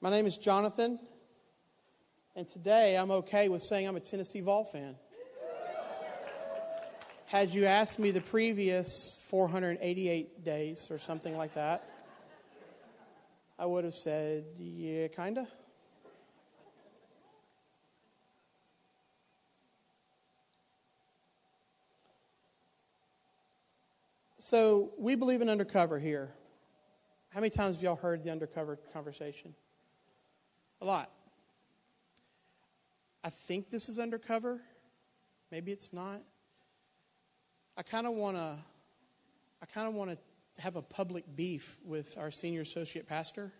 My 0.00 0.10
name 0.10 0.26
is 0.26 0.36
Jonathan, 0.36 1.00
and 2.36 2.48
today 2.48 2.96
I'm 2.96 3.10
okay 3.10 3.48
with 3.48 3.64
saying 3.64 3.88
I'm 3.88 3.96
a 3.96 4.00
Tennessee 4.00 4.40
Vol 4.40 4.64
fan. 4.64 4.94
Had 7.26 7.50
you 7.50 7.66
asked 7.66 7.98
me 7.98 8.12
the 8.12 8.20
previous 8.20 8.86
488 9.28 10.44
days 10.44 10.86
or 10.88 11.00
something 11.00 11.36
like 11.36 11.54
that, 11.54 11.82
I 13.58 13.66
would 13.66 13.82
have 13.82 13.94
said, 13.94 14.44
yeah, 14.56 15.08
kinda. 15.08 15.48
So 24.38 24.92
we 24.96 25.16
believe 25.16 25.42
in 25.42 25.48
undercover 25.48 25.98
here. 25.98 26.32
How 27.30 27.40
many 27.40 27.50
times 27.50 27.74
have 27.74 27.82
y'all 27.82 27.96
heard 27.96 28.22
the 28.22 28.30
undercover 28.30 28.78
conversation? 28.92 29.56
A 30.80 30.84
lot. 30.84 31.10
I 33.24 33.30
think 33.30 33.70
this 33.70 33.88
is 33.88 33.98
undercover. 33.98 34.60
Maybe 35.50 35.72
it's 35.72 35.92
not. 35.92 36.20
I 37.76 37.82
kind 37.82 38.06
of 38.06 38.14
want 38.14 38.36
to. 38.36 38.56
I 39.60 39.66
kind 39.66 39.88
of 39.88 39.94
want 39.94 40.10
to 40.10 40.62
have 40.62 40.76
a 40.76 40.82
public 40.82 41.24
beef 41.34 41.76
with 41.84 42.16
our 42.16 42.30
senior 42.30 42.60
associate 42.60 43.08
pastor 43.08 43.52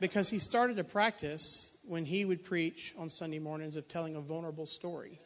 because 0.00 0.28
he 0.28 0.38
started 0.38 0.78
a 0.78 0.84
practice 0.84 1.78
when 1.86 2.04
he 2.04 2.24
would 2.24 2.44
preach 2.44 2.94
on 2.98 3.08
Sunday 3.08 3.38
mornings 3.38 3.76
of 3.76 3.88
telling 3.88 4.16
a 4.16 4.20
vulnerable 4.20 4.66
story. 4.66 5.20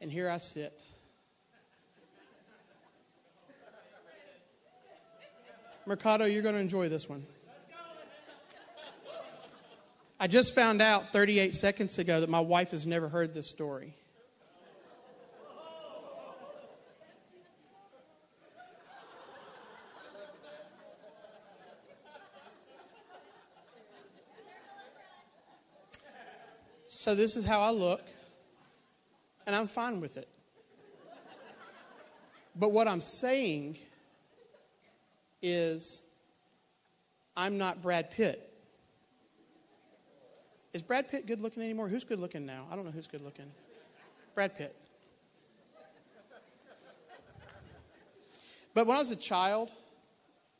And 0.00 0.10
here 0.10 0.28
I 0.28 0.38
sit. 0.38 0.72
Mercado, 5.86 6.24
you're 6.24 6.42
going 6.42 6.54
to 6.54 6.60
enjoy 6.60 6.88
this 6.88 7.08
one. 7.08 7.26
I 10.18 10.28
just 10.28 10.54
found 10.54 10.80
out 10.80 11.12
38 11.12 11.54
seconds 11.54 11.98
ago 11.98 12.20
that 12.20 12.30
my 12.30 12.40
wife 12.40 12.70
has 12.70 12.86
never 12.86 13.08
heard 13.08 13.34
this 13.34 13.48
story. 13.48 13.94
So, 26.86 27.14
this 27.14 27.36
is 27.36 27.44
how 27.44 27.60
I 27.60 27.68
look, 27.68 28.00
and 29.46 29.54
I'm 29.54 29.66
fine 29.66 30.00
with 30.00 30.16
it. 30.16 30.26
But 32.56 32.70
what 32.70 32.88
I'm 32.88 33.02
saying 33.02 33.76
is, 35.42 36.00
I'm 37.36 37.58
not 37.58 37.82
Brad 37.82 38.10
Pitt. 38.10 38.53
Is 40.74 40.82
Brad 40.82 41.08
Pitt 41.08 41.26
good 41.26 41.40
looking 41.40 41.62
anymore? 41.62 41.88
Who's 41.88 42.04
good 42.04 42.18
looking 42.18 42.44
now? 42.44 42.66
I 42.70 42.74
don't 42.74 42.84
know 42.84 42.90
who's 42.90 43.06
good 43.06 43.22
looking. 43.22 43.46
Brad 44.34 44.58
Pitt. 44.58 44.76
But 48.74 48.86
when 48.86 48.96
I 48.96 48.98
was 49.00 49.12
a 49.12 49.16
child, 49.16 49.70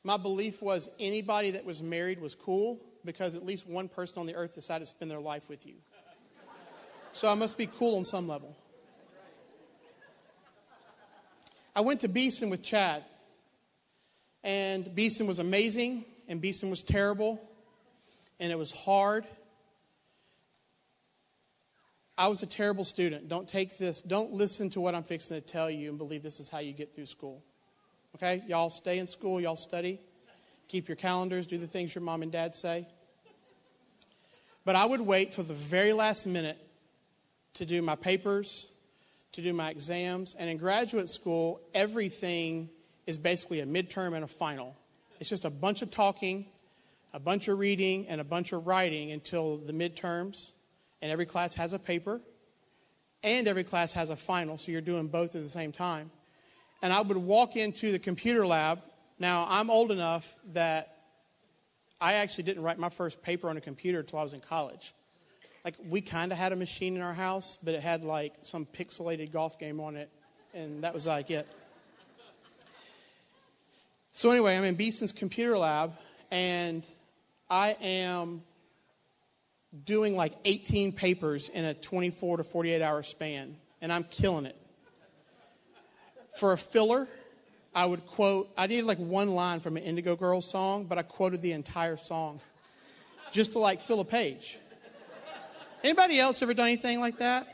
my 0.05 0.17
belief 0.17 0.63
was 0.63 0.89
anybody 1.01 1.51
that 1.51 1.65
was 1.65 1.83
married 1.83 2.21
was 2.21 2.37
cool 2.37 2.81
because 3.05 3.35
at 3.35 3.45
least 3.45 3.69
one 3.69 3.89
person 3.89 4.21
on 4.21 4.27
the 4.27 4.37
earth 4.37 4.55
decided 4.55 4.85
to 4.85 4.95
spend 4.95 5.11
their 5.11 5.21
life 5.21 5.49
with 5.49 5.67
you. 5.67 5.75
So 7.13 7.29
I 7.29 7.35
must 7.35 7.59
be 7.59 7.67
cool 7.67 7.97
on 7.97 8.05
some 8.05 8.29
level. 8.29 8.57
I 11.75 11.81
went 11.81 12.01
to 12.01 12.09
Beeson 12.09 12.51
with 12.51 12.63
Chad. 12.63 13.03
And 14.45 14.95
Beeson 14.95 15.27
was 15.27 15.39
amazing, 15.39 16.05
and 16.29 16.39
Beeson 16.39 16.69
was 16.69 16.83
terrible, 16.83 17.41
and 18.39 18.53
it 18.53 18.59
was 18.59 18.71
hard. 18.71 19.25
I 22.17 22.29
was 22.29 22.43
a 22.43 22.47
terrible 22.47 22.85
student. 22.85 23.29
Don't 23.29 23.49
take 23.49 23.77
this, 23.77 24.01
don't 24.01 24.33
listen 24.33 24.71
to 24.71 24.81
what 24.81 24.95
I'm 24.95 25.03
fixing 25.03 25.41
to 25.41 25.47
tell 25.47 25.69
you 25.69 25.89
and 25.89 25.99
believe 25.99 26.23
this 26.23 26.39
is 26.39 26.49
how 26.49 26.61
you 26.61 26.73
get 26.73 26.95
through 26.95 27.07
school. 27.07 27.43
Okay? 28.15 28.43
Y'all 28.47 28.71
stay 28.71 28.99
in 29.01 29.07
school, 29.07 29.41
y'all 29.41 29.57
study, 29.57 30.01
keep 30.69 30.89
your 30.89 30.97
calendars, 30.97 31.47
do 31.47 31.59
the 31.59 31.67
things 31.67 31.95
your 31.95 32.03
mom 32.03 32.23
and 32.23 32.31
dad 32.31 32.55
say. 32.55 32.87
But 34.65 34.77
I 34.77 34.85
would 34.85 35.01
wait 35.01 35.33
till 35.33 35.45
the 35.45 35.55
very 35.55 35.93
last 35.93 36.27
minute 36.27 36.57
to 37.55 37.67
do 37.67 37.83
my 37.83 37.97
papers, 37.97 38.69
to 39.33 39.43
do 39.43 39.53
my 39.53 39.71
exams. 39.71 40.35
And 40.39 40.49
in 40.49 40.57
graduate 40.57 41.09
school, 41.09 41.61
everything 41.75 42.71
is 43.07 43.19
basically 43.19 43.61
a 43.61 43.67
midterm 43.67 44.15
and 44.15 44.25
a 44.25 44.29
final. 44.29 44.77
It's 45.19 45.29
just 45.29 45.45
a 45.45 45.51
bunch 45.51 45.83
of 45.83 45.91
talking, 45.91 46.47
a 47.13 47.19
bunch 47.19 47.49
of 47.49 47.59
reading, 47.59 48.07
and 48.09 48.21
a 48.21 48.25
bunch 48.25 48.53
of 48.53 48.67
writing 48.67 49.11
until 49.11 49.59
the 49.59 49.73
midterms 49.73 50.53
and 51.05 51.13
every 51.13 51.27
class 51.27 51.53
has 51.53 51.75
a 51.75 51.79
paper, 51.79 52.19
and 53.23 53.47
every 53.47 53.63
class 53.63 53.93
has 53.93 54.09
a 54.09 54.17
final, 54.17 54.57
so 54.57 54.73
you're 54.73 54.81
doing 54.81 55.07
both 55.07 55.37
at 55.37 55.43
the 55.43 55.51
same 55.51 55.71
time. 55.71 56.11
And 56.81 56.95
I 56.95 57.03
would 57.03 57.19
walk 57.19 57.57
into 57.57 57.93
the 57.93 57.99
computer 57.99 58.47
lab. 58.47 58.79
Now, 59.19 59.47
I'm 59.47 59.69
old 59.69 59.93
enough 59.93 60.35
that 60.55 60.89
I 62.01 62.15
actually 62.15 62.45
didn't 62.45 62.63
write 62.63 62.79
my 62.79 62.89
first 62.89 63.23
paper 63.23 63.51
on 63.51 63.59
a 63.59 63.61
computer 63.61 64.01
until 64.01 64.19
I 64.19 64.23
was 64.23 64.33
in 64.33 64.41
college. 64.41 64.95
Like, 65.63 65.75
we 65.87 66.01
kind 66.01 66.33
of 66.33 66.39
had 66.39 66.55
a 66.55 66.57
machine 66.57 66.97
in 66.97 67.03
our 67.03 67.13
house, 67.13 67.59
but 67.63 67.75
it 67.75 67.83
had 67.83 68.03
like 68.03 68.33
some 68.41 68.65
pixelated 68.65 69.31
golf 69.31 69.59
game 69.59 69.81
on 69.81 69.97
it, 69.97 70.09
and 70.55 70.85
that 70.85 70.95
was 70.95 71.05
like 71.05 71.31
it. 71.31 71.47
So, 74.13 74.31
anyway, 74.31 74.57
I'm 74.57 74.65
in 74.65 74.75
Beeson's 74.75 75.13
computer 75.13 75.59
lab, 75.59 75.93
and 76.31 76.83
I 77.51 77.77
am 77.83 78.43
doing 79.85 80.17
like 80.17 80.35
18 80.45 80.93
papers 80.93 81.49
in 81.49 81.65
a 81.65 81.75
24 81.75 82.39
to 82.39 82.45
48 82.45 82.83
hour 82.83 83.03
span, 83.03 83.57
and 83.81 83.93
I'm 83.93 84.05
killing 84.05 84.47
it. 84.47 84.57
For 86.39 86.53
a 86.53 86.59
filler, 86.59 87.09
I 87.75 87.87
would 87.87 88.07
quote, 88.07 88.49
I 88.57 88.67
needed 88.67 88.85
like 88.85 88.99
one 88.99 89.31
line 89.31 89.61
from 89.61 89.77
an 89.77 89.83
Indigo 89.83 90.17
Girls 90.17 90.49
song, 90.49 90.85
but 90.85 90.99
I 90.99 91.03
quoted 91.03 91.43
the 91.43 91.53
entire 91.53 91.97
song 91.97 92.41
just 93.33 93.53
to 93.53 93.59
like 93.59 93.81
fill 93.81 94.01
a 94.01 94.05
page. 94.05 94.59
Anybody 95.83 96.19
else 96.19 96.41
ever 96.43 96.55
done 96.55 96.67
anything 96.67 97.01
like 97.01 97.19
that? 97.19 97.47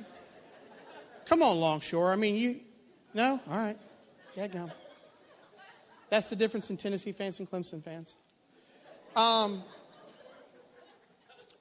Come 1.27 1.43
on, 1.43 1.59
Longshore. 1.59 2.13
I 2.13 2.17
mean, 2.17 2.37
you, 2.37 2.61
no? 3.15 3.41
All 3.51 3.57
right. 3.57 3.77
Yeah, 4.37 4.47
go. 4.47 4.71
That's 6.11 6.29
the 6.29 6.37
difference 6.37 6.71
in 6.71 6.77
Tennessee 6.77 7.13
fans 7.13 7.39
and 7.41 7.51
Clemson 7.51 7.83
fans. 7.83 8.17
Um, 9.17 9.63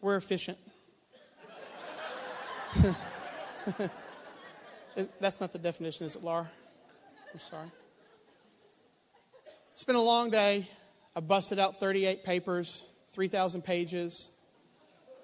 we're 0.02 0.18
efficient. 0.18 0.58
That's 5.20 5.42
not 5.42 5.52
the 5.52 5.60
definition, 5.60 6.06
is 6.06 6.16
it, 6.16 6.24
Laura? 6.24 6.50
I'm 7.34 7.40
sorry. 7.40 7.72
It's 9.74 9.84
been 9.84 9.96
a 9.96 10.02
long 10.02 10.30
day. 10.30 10.68
I 11.16 11.20
busted 11.20 11.60
out 11.60 11.80
38 11.80 12.24
papers, 12.24 12.84
3,000 13.14 13.62
pages, 13.62 14.30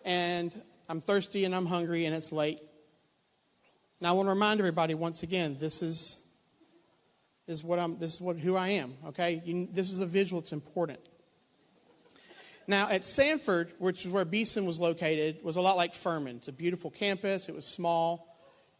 and 0.03 0.51
I'm 0.89 1.01
thirsty 1.01 1.45
and 1.45 1.55
I'm 1.55 1.65
hungry 1.65 2.05
and 2.05 2.15
it's 2.15 2.31
late. 2.31 2.59
Now 4.01 4.09
I 4.09 4.11
want 4.13 4.27
to 4.27 4.31
remind 4.31 4.59
everybody 4.59 4.93
once 4.93 5.23
again, 5.23 5.57
this 5.59 5.81
is, 5.81 6.27
is 7.47 7.63
what 7.63 7.79
I'm, 7.79 7.97
this 7.97 8.15
is 8.15 8.21
what, 8.21 8.37
who 8.37 8.55
I 8.55 8.69
am, 8.69 8.93
okay? 9.07 9.41
You, 9.45 9.67
this 9.71 9.89
is 9.89 9.99
a 9.99 10.05
visual, 10.05 10.41
it's 10.41 10.51
important. 10.51 10.99
Now, 12.67 12.89
at 12.89 13.01
Samford, 13.01 13.69
which 13.77 14.05
is 14.05 14.11
where 14.11 14.25
Beeson 14.25 14.65
was 14.65 14.79
located, 14.79 15.43
was 15.43 15.55
a 15.55 15.61
lot 15.61 15.77
like 15.77 15.93
Furman. 15.93 16.37
It's 16.37 16.47
a 16.47 16.51
beautiful 16.51 16.89
campus, 16.89 17.47
it 17.47 17.53
was 17.53 17.65
small, 17.65 18.35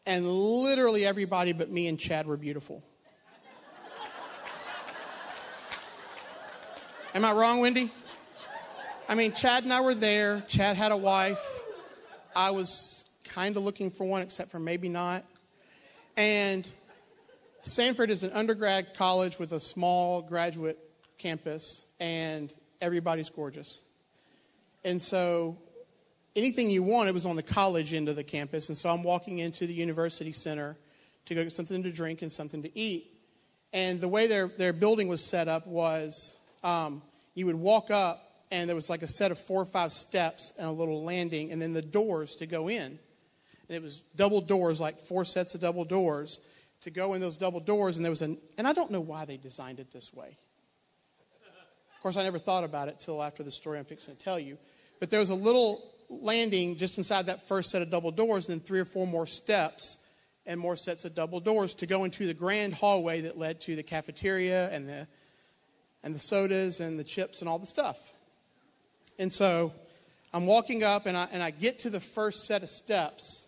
and 0.07 0.27
literally 0.27 1.05
everybody 1.05 1.53
but 1.53 1.69
me 1.69 1.87
and 1.87 1.99
Chad 1.99 2.25
were 2.25 2.37
beautiful. 2.37 2.83
Am 7.13 7.23
I 7.23 7.31
wrong, 7.31 7.59
Wendy? 7.59 7.91
I 9.07 9.15
mean, 9.15 9.33
Chad 9.33 9.63
and 9.63 9.71
I 9.71 9.81
were 9.81 9.93
there. 9.93 10.43
Chad 10.47 10.75
had 10.75 10.91
a 10.91 10.97
wife. 10.97 11.63
I 12.35 12.51
was 12.51 13.05
kind 13.29 13.55
of 13.55 13.63
looking 13.63 13.89
for 13.89 14.05
one, 14.05 14.21
except 14.21 14.51
for 14.51 14.59
maybe 14.59 14.89
not. 14.89 15.23
And 16.17 16.67
Samford 17.63 18.09
is 18.09 18.23
an 18.23 18.31
undergrad 18.31 18.95
college 18.95 19.39
with 19.39 19.53
a 19.53 19.59
small 19.59 20.23
graduate 20.23 20.79
campus, 21.17 21.85
and 21.99 22.53
everybody's 22.81 23.29
gorgeous. 23.29 23.81
And 24.83 25.01
so 25.01 25.57
anything 26.35 26.69
you 26.69 26.83
want, 26.83 27.09
it 27.09 27.13
was 27.13 27.25
on 27.25 27.35
the 27.35 27.43
college 27.43 27.93
end 27.93 28.09
of 28.09 28.15
the 28.15 28.23
campus. 28.23 28.69
And 28.69 28.77
so 28.77 28.89
I'm 28.89 29.03
walking 29.03 29.39
into 29.39 29.65
the 29.65 29.73
university 29.73 30.31
center 30.31 30.77
to 31.25 31.35
go 31.35 31.43
get 31.43 31.51
something 31.51 31.83
to 31.83 31.91
drink 31.91 32.21
and 32.21 32.31
something 32.31 32.61
to 32.63 32.77
eat. 32.77 33.07
And 33.73 33.99
the 33.99 34.07
way 34.07 34.27
their, 34.27 34.47
their 34.47 34.73
building 34.73 35.07
was 35.07 35.23
set 35.23 35.47
up 35.47 35.67
was 35.67 36.37
um, 36.63 37.01
you 37.33 37.45
would 37.47 37.55
walk 37.55 37.91
up, 37.91 38.21
and 38.51 38.69
there 38.69 38.75
was 38.75 38.89
like 38.89 39.01
a 39.01 39.07
set 39.07 39.31
of 39.31 39.39
four 39.39 39.61
or 39.61 39.65
five 39.65 39.91
steps 39.91 40.53
and 40.57 40.67
a 40.67 40.71
little 40.71 41.03
landing, 41.03 41.51
and 41.51 41.61
then 41.61 41.73
the 41.73 41.81
doors 41.81 42.35
to 42.37 42.45
go 42.45 42.69
in. 42.69 42.99
And 43.67 43.75
it 43.75 43.81
was 43.81 44.01
double 44.15 44.39
doors, 44.41 44.79
like 44.79 44.99
four 44.99 45.25
sets 45.25 45.55
of 45.55 45.61
double 45.61 45.83
doors 45.83 46.39
to 46.81 46.91
go 46.91 47.15
in 47.15 47.21
those 47.21 47.37
double 47.37 47.59
doors. 47.59 47.95
And 47.95 48.05
there 48.05 48.11
was 48.11 48.21
an, 48.21 48.37
and 48.57 48.67
I 48.67 48.73
don't 48.73 48.91
know 48.91 49.01
why 49.01 49.25
they 49.25 49.37
designed 49.37 49.79
it 49.79 49.91
this 49.91 50.13
way 50.13 50.37
course, 52.05 52.17
I 52.17 52.23
never 52.23 52.37
thought 52.37 52.63
about 52.63 52.87
it 52.87 52.99
till 52.99 53.23
after 53.23 53.41
the 53.41 53.49
story 53.49 53.79
I'm 53.79 53.85
fixing 53.85 54.15
to 54.15 54.21
tell 54.21 54.37
you. 54.37 54.59
But 54.99 55.09
there 55.09 55.19
was 55.19 55.31
a 55.31 55.35
little 55.35 55.83
landing 56.07 56.77
just 56.77 56.99
inside 56.99 57.25
that 57.25 57.47
first 57.47 57.71
set 57.71 57.81
of 57.81 57.89
double 57.89 58.11
doors, 58.11 58.47
and 58.47 58.59
then 58.59 58.63
three 58.63 58.79
or 58.79 58.85
four 58.85 59.07
more 59.07 59.25
steps 59.25 59.97
and 60.45 60.59
more 60.59 60.75
sets 60.75 61.03
of 61.05 61.15
double 61.15 61.39
doors 61.39 61.73
to 61.73 61.87
go 61.87 62.03
into 62.03 62.27
the 62.27 62.33
grand 62.35 62.75
hallway 62.75 63.21
that 63.21 63.39
led 63.39 63.59
to 63.61 63.75
the 63.75 63.81
cafeteria 63.81 64.69
and 64.69 64.87
the 64.87 65.07
and 66.03 66.13
the 66.13 66.19
sodas 66.19 66.79
and 66.79 66.99
the 66.99 67.03
chips 67.03 67.39
and 67.39 67.49
all 67.49 67.57
the 67.57 67.65
stuff. 67.65 67.97
And 69.17 69.33
so 69.33 69.73
I'm 70.31 70.45
walking 70.45 70.83
up 70.83 71.07
and 71.07 71.17
I, 71.17 71.27
and 71.31 71.41
I 71.41 71.49
get 71.49 71.79
to 71.79 71.89
the 71.89 71.99
first 71.99 72.45
set 72.45 72.61
of 72.61 72.69
steps 72.69 73.47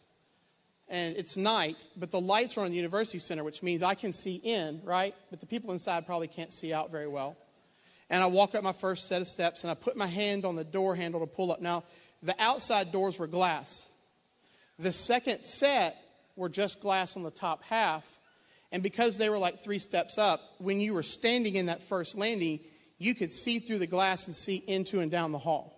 and 0.89 1.15
it's 1.15 1.37
night, 1.37 1.85
but 1.95 2.09
the 2.09 2.19
lights 2.19 2.57
are 2.57 2.61
on 2.61 2.71
the 2.71 2.75
university 2.75 3.19
center, 3.19 3.43
which 3.43 3.61
means 3.61 3.83
I 3.83 3.93
can 3.93 4.13
see 4.13 4.37
in, 4.37 4.81
right? 4.83 5.13
But 5.29 5.41
the 5.41 5.45
people 5.45 5.73
inside 5.73 6.07
probably 6.07 6.27
can't 6.27 6.51
see 6.51 6.73
out 6.73 6.89
very 6.89 7.07
well. 7.07 7.37
And 8.09 8.23
I 8.23 8.27
walk 8.27 8.55
up 8.55 8.63
my 8.63 8.71
first 8.71 9.07
set 9.07 9.21
of 9.21 9.27
steps 9.27 9.63
and 9.63 9.71
I 9.71 9.73
put 9.73 9.97
my 9.97 10.07
hand 10.07 10.45
on 10.45 10.55
the 10.55 10.63
door 10.63 10.95
handle 10.95 11.19
to 11.19 11.27
pull 11.27 11.51
up. 11.51 11.59
Now, 11.59 11.83
the 12.23 12.35
outside 12.39 12.91
doors 12.91 13.19
were 13.19 13.27
glass. 13.27 13.85
The 14.79 14.91
second 14.91 15.43
set 15.43 15.95
were 16.35 16.49
just 16.49 16.81
glass 16.81 17.17
on 17.17 17.23
the 17.23 17.31
top 17.31 17.63
half. 17.63 18.05
And 18.71 18.83
because 18.83 19.17
they 19.17 19.29
were 19.29 19.37
like 19.37 19.63
three 19.63 19.79
steps 19.79 20.17
up, 20.17 20.39
when 20.59 20.79
you 20.79 20.93
were 20.93 21.03
standing 21.03 21.55
in 21.55 21.67
that 21.67 21.83
first 21.83 22.15
landing, 22.15 22.59
you 22.97 23.15
could 23.15 23.31
see 23.31 23.59
through 23.59 23.79
the 23.79 23.87
glass 23.87 24.27
and 24.27 24.35
see 24.35 24.57
into 24.67 24.99
and 24.99 25.11
down 25.11 25.31
the 25.31 25.37
hall. 25.37 25.73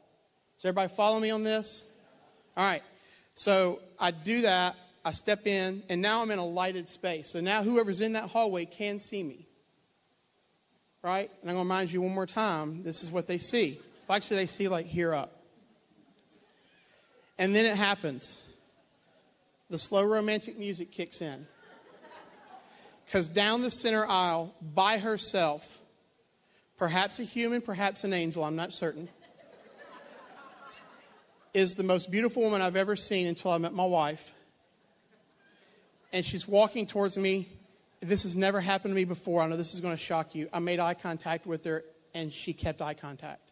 Does 0.58 0.66
everybody 0.66 0.94
follow 0.94 1.20
me 1.20 1.30
on 1.30 1.44
this? 1.44 1.86
All 2.58 2.66
right. 2.66 2.82
So 3.34 3.80
I 4.00 4.12
do 4.12 4.42
that. 4.42 4.76
I 5.06 5.14
step 5.14 5.48
in, 5.48 5.84
and 5.90 6.02
now 6.02 6.22
I'm 6.22 6.30
in 6.30 6.40
a 6.40 6.46
lighted 6.46 6.88
space. 6.90 7.32
So 7.32 7.40
now 7.40 7.64
whoever's 7.64 8.02
in 8.02 8.14
that 8.14 8.26
hallway 8.26 8.66
can 8.66 9.00
see 9.00 9.24
me. 9.24 9.48
Right? 11.02 11.30
And 11.42 11.50
I'm 11.50 11.56
going 11.56 11.66
to 11.66 11.70
remind 11.70 11.92
you 11.92 12.02
one 12.02 12.14
more 12.14 12.26
time 12.26 12.84
this 12.84 13.04
is 13.04 13.12
what 13.12 13.26
they 13.28 13.38
see. 13.38 13.80
Well, 14.08 14.16
actually, 14.16 14.38
they 14.38 14.48
see 14.48 14.68
like 14.68 14.86
here 14.86 15.14
up. 15.14 15.44
And 17.38 17.56
then 17.56 17.66
it 17.66 17.78
happens 17.78 18.44
the 19.70 19.78
slow 19.78 20.04
romantic 20.04 20.58
music 20.58 20.92
kicks 20.92 21.22
in. 21.22 21.48
Because 23.06 23.28
down 23.28 23.62
the 23.62 23.72
center 23.72 24.06
aisle, 24.06 24.54
by 24.62 25.00
herself, 25.00 25.80
perhaps 26.78 27.20
a 27.20 27.24
human, 27.24 27.62
perhaps 27.62 28.04
an 28.04 28.14
angel, 28.14 28.44
I'm 28.44 28.56
not 28.56 28.74
certain, 28.74 29.10
is 31.54 31.76
the 31.76 31.84
most 31.84 32.12
beautiful 32.12 32.44
woman 32.44 32.62
I've 32.62 32.76
ever 32.76 32.96
seen 32.96 33.26
until 33.28 33.52
I 33.52 33.58
met 33.58 33.74
my 33.74 33.86
wife. 33.86 34.34
And 36.14 36.26
she's 36.26 36.48
walking 36.48 36.86
towards 36.86 37.18
me. 37.18 37.48
This 38.02 38.24
has 38.24 38.36
never 38.36 38.62
happened 38.62 38.92
to 38.92 38.96
me 38.96 39.04
before. 39.04 39.42
I 39.42 39.48
know 39.48 39.58
this 39.58 39.74
is 39.74 39.82
going 39.82 39.96
to 39.96 40.02
shock 40.02 40.34
you. 40.34 40.48
I 40.54 40.60
made 40.60 40.80
eye 40.80 40.94
contact 40.94 41.46
with 41.46 41.66
her, 41.66 41.84
and 42.14 42.34
she 42.34 42.54
kept 42.54 42.82
eye 42.82 42.94
contact. 42.94 43.52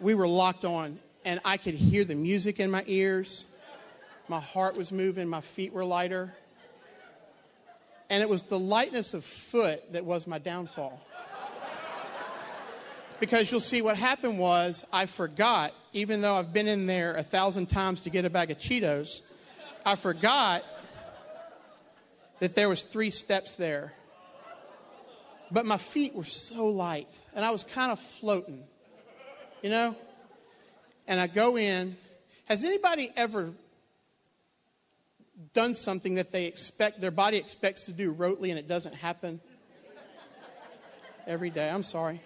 We 0.00 0.14
were 0.14 0.26
locked 0.26 0.64
on, 0.64 0.98
and 1.24 1.40
I 1.44 1.58
could 1.58 1.74
hear 1.74 2.04
the 2.04 2.16
music 2.16 2.58
in 2.58 2.72
my 2.72 2.82
ears. 2.88 3.46
My 4.26 4.40
heart 4.40 4.76
was 4.76 4.90
moving, 4.90 5.28
my 5.28 5.40
feet 5.40 5.72
were 5.72 5.84
lighter. 5.84 6.34
And 8.10 8.20
it 8.20 8.28
was 8.28 8.42
the 8.42 8.58
lightness 8.58 9.14
of 9.14 9.24
foot 9.24 9.80
that 9.92 10.04
was 10.04 10.26
my 10.26 10.38
downfall. 10.38 11.00
because 13.20 13.50
you'll 13.52 13.60
see 13.60 13.80
what 13.80 13.96
happened 13.96 14.40
was 14.40 14.84
I 14.92 15.06
forgot, 15.06 15.72
even 15.92 16.20
though 16.20 16.34
I've 16.34 16.52
been 16.52 16.66
in 16.66 16.86
there 16.86 17.14
a 17.14 17.22
thousand 17.22 17.66
times 17.66 18.02
to 18.02 18.10
get 18.10 18.24
a 18.24 18.30
bag 18.30 18.50
of 18.50 18.58
Cheetos, 18.58 19.22
I 19.86 19.94
forgot 19.94 20.62
that 22.38 22.54
there 22.54 22.68
was 22.68 22.82
three 22.82 23.10
steps 23.10 23.56
there. 23.56 23.92
But 25.50 25.66
my 25.66 25.76
feet 25.76 26.14
were 26.14 26.24
so 26.24 26.66
light, 26.68 27.08
and 27.34 27.44
I 27.44 27.50
was 27.50 27.62
kind 27.62 27.92
of 27.92 28.00
floating, 28.00 28.64
you 29.62 29.70
know? 29.70 29.94
And 31.06 31.20
I 31.20 31.26
go 31.26 31.58
in. 31.58 31.96
Has 32.46 32.64
anybody 32.64 33.10
ever 33.16 33.52
done 35.52 35.74
something 35.74 36.14
that 36.14 36.32
they 36.32 36.46
expect, 36.46 37.00
their 37.00 37.10
body 37.10 37.36
expects 37.36 37.86
to 37.86 37.92
do 37.92 38.14
rotely 38.14 38.50
and 38.50 38.58
it 38.58 38.68
doesn't 38.68 38.94
happen 38.94 39.40
every 41.26 41.50
day. 41.50 41.68
I'm 41.68 41.82
sorry. 41.82 42.20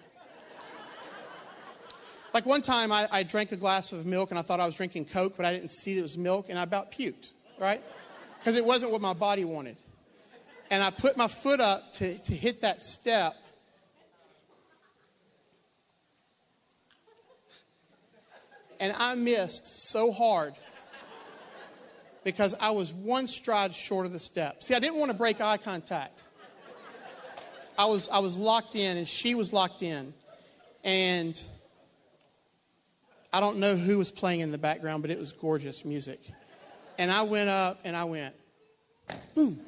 Like 2.33 2.45
one 2.45 2.61
time 2.61 2.91
I, 2.91 3.07
I, 3.11 3.23
drank 3.23 3.51
a 3.51 3.55
glass 3.55 3.91
of 3.91 4.05
milk 4.05 4.29
and 4.29 4.37
I 4.37 4.43
thought 4.43 4.59
I 4.59 4.65
was 4.65 4.75
drinking 4.75 5.05
Coke, 5.05 5.33
but 5.37 5.45
I 5.45 5.53
didn't 5.53 5.71
see 5.71 5.93
that 5.93 5.99
it 6.01 6.03
was 6.03 6.17
milk 6.17 6.47
and 6.49 6.59
I 6.59 6.63
about 6.63 6.91
puked, 6.91 7.31
right? 7.59 7.81
Because 8.39 8.55
it 8.55 8.65
wasn't 8.65 8.91
what 8.91 9.01
my 9.01 9.13
body 9.13 9.43
wanted. 9.45 9.77
And 10.69 10.83
I 10.83 10.89
put 10.89 11.15
my 11.15 11.27
foot 11.27 11.59
up 11.59 11.93
to, 11.93 12.17
to 12.17 12.33
hit 12.33 12.61
that 12.61 12.83
step. 12.83 13.35
And 18.79 18.93
I 18.97 19.15
missed 19.15 19.89
so 19.89 20.11
hard 20.11 20.53
because 22.23 22.53
I 22.59 22.71
was 22.71 22.91
one 22.91 23.25
stride 23.25 23.73
short 23.73 24.05
of 24.05 24.11
the 24.11 24.19
step. 24.19 24.61
See, 24.61 24.75
I 24.75 24.79
didn't 24.79 24.97
want 24.97 25.11
to 25.11 25.17
break 25.17 25.41
eye 25.41 25.57
contact. 25.57 26.19
I 27.77 27.85
was, 27.85 28.09
I 28.09 28.19
was 28.19 28.37
locked 28.37 28.75
in, 28.75 28.97
and 28.97 29.07
she 29.07 29.35
was 29.35 29.53
locked 29.53 29.83
in. 29.83 30.13
And 30.83 31.39
I 33.31 33.39
don't 33.39 33.57
know 33.57 33.75
who 33.75 33.97
was 33.97 34.11
playing 34.11 34.41
in 34.41 34.51
the 34.51 34.57
background, 34.57 35.03
but 35.03 35.11
it 35.11 35.19
was 35.19 35.31
gorgeous 35.31 35.85
music. 35.85 36.19
And 36.97 37.11
I 37.11 37.21
went 37.21 37.49
up 37.49 37.77
and 37.83 37.95
I 37.95 38.05
went, 38.05 38.33
boom. 39.35 39.59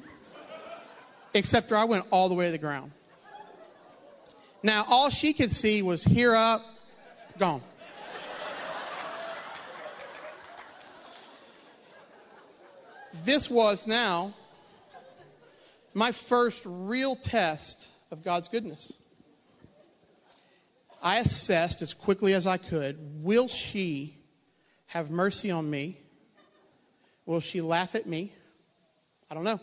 Except 1.34 1.68
for 1.68 1.76
I 1.76 1.84
went 1.84 2.06
all 2.10 2.28
the 2.28 2.34
way 2.34 2.46
to 2.46 2.52
the 2.52 2.58
ground. 2.58 2.92
Now, 4.62 4.84
all 4.88 5.10
she 5.10 5.32
could 5.32 5.50
see 5.50 5.80
was 5.82 6.04
here 6.04 6.34
up, 6.34 6.62
gone. 7.38 7.62
this 13.24 13.50
was 13.50 13.86
now 13.86 14.34
my 15.94 16.12
first 16.12 16.62
real 16.66 17.16
test 17.16 17.88
of 18.10 18.22
God's 18.22 18.48
goodness. 18.48 18.92
I 21.02 21.18
assessed 21.18 21.80
as 21.82 21.94
quickly 21.94 22.34
as 22.34 22.46
I 22.46 22.58
could 22.58 22.98
will 23.22 23.48
she 23.48 24.16
have 24.86 25.10
mercy 25.10 25.50
on 25.50 25.70
me? 25.70 25.98
Will 27.24 27.40
she 27.40 27.60
laugh 27.60 27.94
at 27.94 28.06
me? 28.06 28.32
I 29.30 29.34
don't 29.34 29.44
know. 29.44 29.60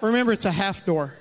Remember, 0.00 0.32
it's 0.32 0.44
a 0.44 0.52
half 0.52 0.84
door. 0.84 1.14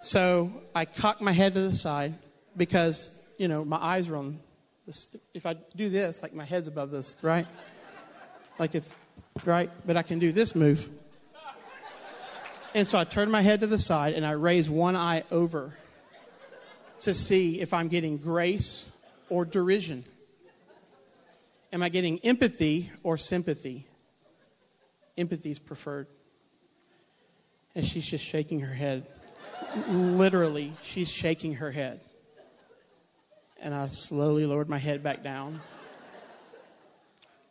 So 0.00 0.50
I 0.74 0.84
cocked 0.84 1.20
my 1.20 1.32
head 1.32 1.54
to 1.54 1.60
the 1.60 1.74
side 1.74 2.14
because, 2.56 3.10
you 3.38 3.48
know, 3.48 3.64
my 3.64 3.76
eyes 3.76 4.08
are 4.08 4.16
on 4.16 4.38
this, 4.86 5.16
if 5.34 5.46
I 5.46 5.54
do 5.74 5.88
this, 5.88 6.22
like 6.22 6.34
my 6.34 6.44
head's 6.44 6.68
above 6.68 6.90
this, 6.90 7.16
right? 7.22 7.46
Like 8.58 8.74
if, 8.74 8.94
right? 9.44 9.70
But 9.84 9.96
I 9.96 10.02
can 10.02 10.18
do 10.18 10.32
this 10.32 10.54
move. 10.54 10.88
And 12.74 12.86
so 12.86 12.98
I 12.98 13.04
turn 13.04 13.30
my 13.30 13.40
head 13.40 13.60
to 13.60 13.66
the 13.66 13.78
side 13.78 14.14
and 14.14 14.24
I 14.24 14.32
raise 14.32 14.68
one 14.68 14.96
eye 14.96 15.24
over 15.30 15.74
to 17.00 17.14
see 17.14 17.60
if 17.60 17.72
I'm 17.72 17.88
getting 17.88 18.18
grace 18.18 18.90
or 19.30 19.44
derision. 19.44 20.04
Am 21.72 21.82
I 21.82 21.88
getting 21.88 22.18
empathy 22.20 22.90
or 23.02 23.16
sympathy? 23.16 23.86
Empathy 25.16 25.50
is 25.50 25.58
preferred. 25.58 26.06
And 27.76 27.84
she's 27.84 28.06
just 28.06 28.24
shaking 28.24 28.60
her 28.60 28.74
head. 28.74 29.06
Literally, 29.88 30.72
she's 30.82 31.10
shaking 31.10 31.54
her 31.54 31.70
head. 31.70 32.00
And 33.60 33.74
I 33.74 33.86
slowly 33.88 34.46
lowered 34.46 34.70
my 34.70 34.78
head 34.78 35.02
back 35.02 35.22
down. 35.22 35.60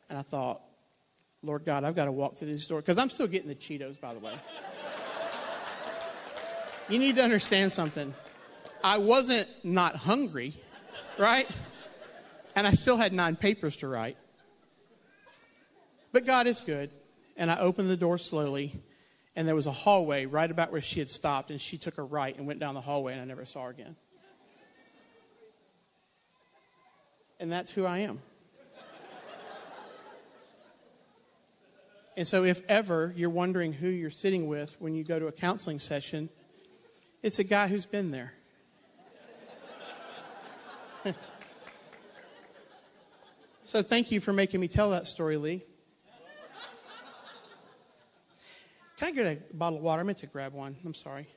And 0.09 0.17
I 0.17 0.23
thought, 0.23 0.61
Lord 1.43 1.63
God, 1.63 1.83
I've 1.83 1.95
got 1.95 2.05
to 2.05 2.11
walk 2.11 2.35
through 2.35 2.47
this 2.47 2.65
door. 2.65 2.81
Because 2.81 2.97
I'm 2.97 3.09
still 3.09 3.27
getting 3.27 3.47
the 3.47 3.55
Cheetos, 3.55 4.01
by 4.01 4.15
the 4.15 4.19
way. 4.19 4.33
you 6.89 6.97
need 6.97 7.15
to 7.17 7.23
understand 7.23 7.71
something. 7.71 8.11
I 8.83 8.97
wasn't 8.97 9.47
not 9.63 9.95
hungry, 9.95 10.55
right? 11.19 11.47
And 12.55 12.65
I 12.65 12.71
still 12.71 12.97
had 12.97 13.13
nine 13.13 13.35
papers 13.35 13.77
to 13.77 13.87
write. 13.87 14.17
But 16.11 16.25
God 16.25 16.47
is 16.47 16.61
good. 16.61 16.89
And 17.37 17.51
I 17.51 17.59
opened 17.59 17.91
the 17.91 17.97
door 17.97 18.17
slowly, 18.17 18.81
and 19.35 19.47
there 19.47 19.55
was 19.55 19.67
a 19.67 19.71
hallway 19.71 20.25
right 20.25 20.49
about 20.49 20.71
where 20.71 20.81
she 20.81 20.99
had 20.99 21.09
stopped, 21.09 21.51
and 21.51 21.59
she 21.59 21.77
took 21.77 21.97
a 21.97 22.03
right 22.03 22.35
and 22.37 22.47
went 22.47 22.59
down 22.59 22.73
the 22.73 22.81
hallway, 22.81 23.13
and 23.13 23.21
I 23.21 23.25
never 23.25 23.45
saw 23.45 23.65
her 23.65 23.69
again. 23.69 23.95
and 27.39 27.51
that's 27.51 27.71
who 27.71 27.85
I 27.85 27.99
am. 27.99 28.21
and 32.15 32.27
so, 32.27 32.43
if 32.43 32.65
ever 32.69 33.13
you're 33.15 33.29
wondering 33.29 33.73
who 33.73 33.87
you're 33.87 34.09
sitting 34.09 34.47
with 34.47 34.77
when 34.79 34.95
you 34.95 35.03
go 35.03 35.19
to 35.19 35.27
a 35.27 35.31
counseling 35.31 35.79
session, 35.79 36.29
it's 37.21 37.39
a 37.39 37.43
guy 37.43 37.67
who's 37.67 37.85
been 37.85 38.11
there. 38.11 38.33
so, 43.65 43.81
thank 43.81 44.11
you 44.11 44.21
for 44.21 44.31
making 44.31 44.61
me 44.61 44.69
tell 44.69 44.91
that 44.91 45.07
story, 45.07 45.35
Lee. 45.35 45.61
Can 48.97 49.09
I 49.09 49.11
get 49.11 49.25
a 49.25 49.53
bottle 49.53 49.79
of 49.79 49.83
water? 49.83 50.01
I 50.01 50.03
meant 50.03 50.19
to 50.19 50.27
grab 50.27 50.53
one. 50.53 50.75
I'm 50.85 50.93
sorry. 50.93 51.27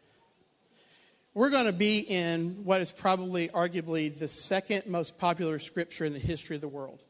We're 1.34 1.50
going 1.50 1.66
to 1.66 1.72
be 1.72 2.00
in 2.00 2.62
what 2.64 2.80
is 2.80 2.92
probably, 2.92 3.48
arguably, 3.48 4.16
the 4.16 4.28
second 4.28 4.86
most 4.86 5.18
popular 5.18 5.58
scripture 5.58 6.04
in 6.04 6.12
the 6.12 6.18
history 6.20 6.54
of 6.54 6.62
the 6.62 6.68
world. 6.68 7.00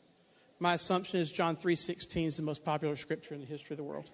My 0.58 0.74
assumption 0.74 1.20
is 1.20 1.30
John 1.30 1.54
3.16 1.54 2.26
is 2.26 2.36
the 2.36 2.42
most 2.42 2.64
popular 2.64 2.96
scripture 2.96 3.34
in 3.34 3.40
the 3.40 3.46
history 3.46 3.74
of 3.74 3.78
the 3.78 3.84
world. 3.84 4.10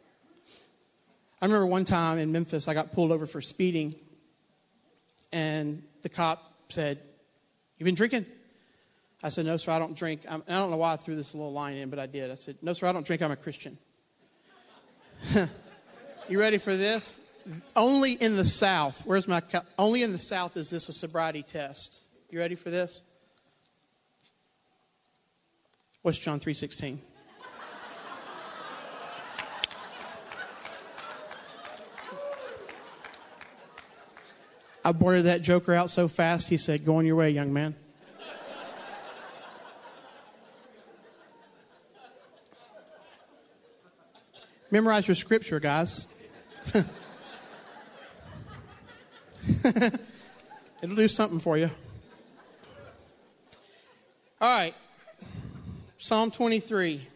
I 1.41 1.47
remember 1.47 1.67
one 1.67 1.85
time 1.85 2.19
in 2.19 2.33
Memphis, 2.33 2.69
I 2.69 2.75
got 2.75 2.93
pulled 2.93 3.12
over 3.12 3.26
for 3.26 3.41
speeding, 3.41 3.95
and 5.33 5.83
the 6.03 6.09
cop 6.09 6.43
said, 6.69 6.99
You 7.79 7.85
been 7.85 7.95
drinking? 7.95 8.26
I 9.23 9.29
said, 9.29 9.47
No, 9.47 9.57
sir, 9.57 9.73
I 9.73 9.79
don't 9.79 9.97
drink. 9.97 10.23
I'm, 10.29 10.43
I 10.49 10.55
don't 10.55 10.71
know 10.71 10.79
why 10.79 10.95
I 10.95 10.97
threw 10.97 11.17
this 11.17 11.33
little 11.35 11.53
line 11.53 11.76
in, 11.76 11.91
but 11.91 11.99
I 11.99 12.07
did. 12.07 12.31
I 12.31 12.35
said, 12.35 12.57
No, 12.61 12.73
sir, 12.73 12.88
I 12.88 12.93
don't 12.93 13.07
drink. 13.07 13.23
I'm 13.23 13.31
a 13.31 13.37
Christian. 13.37 13.79
you 16.28 16.38
ready 16.38 16.59
for 16.59 16.76
this? 16.76 17.21
Only 17.76 18.12
in 18.12 18.37
the 18.37 18.45
South, 18.45 19.02
where's 19.04 19.28
my, 19.28 19.40
cup? 19.40 19.66
only 19.78 20.02
in 20.02 20.12
the 20.12 20.19
South 20.19 20.57
is 20.57 20.71
this 20.71 20.88
a 20.88 20.93
sobriety 20.93 21.43
test. 21.43 22.02
You 22.31 22.38
ready 22.38 22.54
for 22.54 22.71
this? 22.71 23.02
What's 26.02 26.19
John 26.19 26.40
3.16? 26.40 26.99
I 34.87 34.93
blurted 34.93 35.25
that 35.25 35.40
joker 35.40 35.73
out 35.73 35.88
so 35.88 36.09
fast, 36.09 36.49
he 36.49 36.59
said, 36.59 36.85
Go 36.85 36.97
on 36.97 37.07
your 37.07 37.16
way, 37.16 37.31
young 37.31 37.52
man. 37.52 37.75
Memorize 44.71 45.07
your 45.07 45.14
scripture, 45.14 45.61
guys. 45.61 46.13
It'll 50.83 50.97
do 50.97 51.09
something 51.09 51.40
for 51.40 51.59
you. 51.59 51.71
All 54.40 54.56
right. 54.56 54.75
Psalm 55.99 56.30
23. 56.30 57.09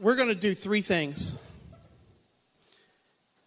We're 0.00 0.14
going 0.14 0.28
to 0.28 0.34
do 0.34 0.54
three 0.54 0.80
things. 0.80 1.42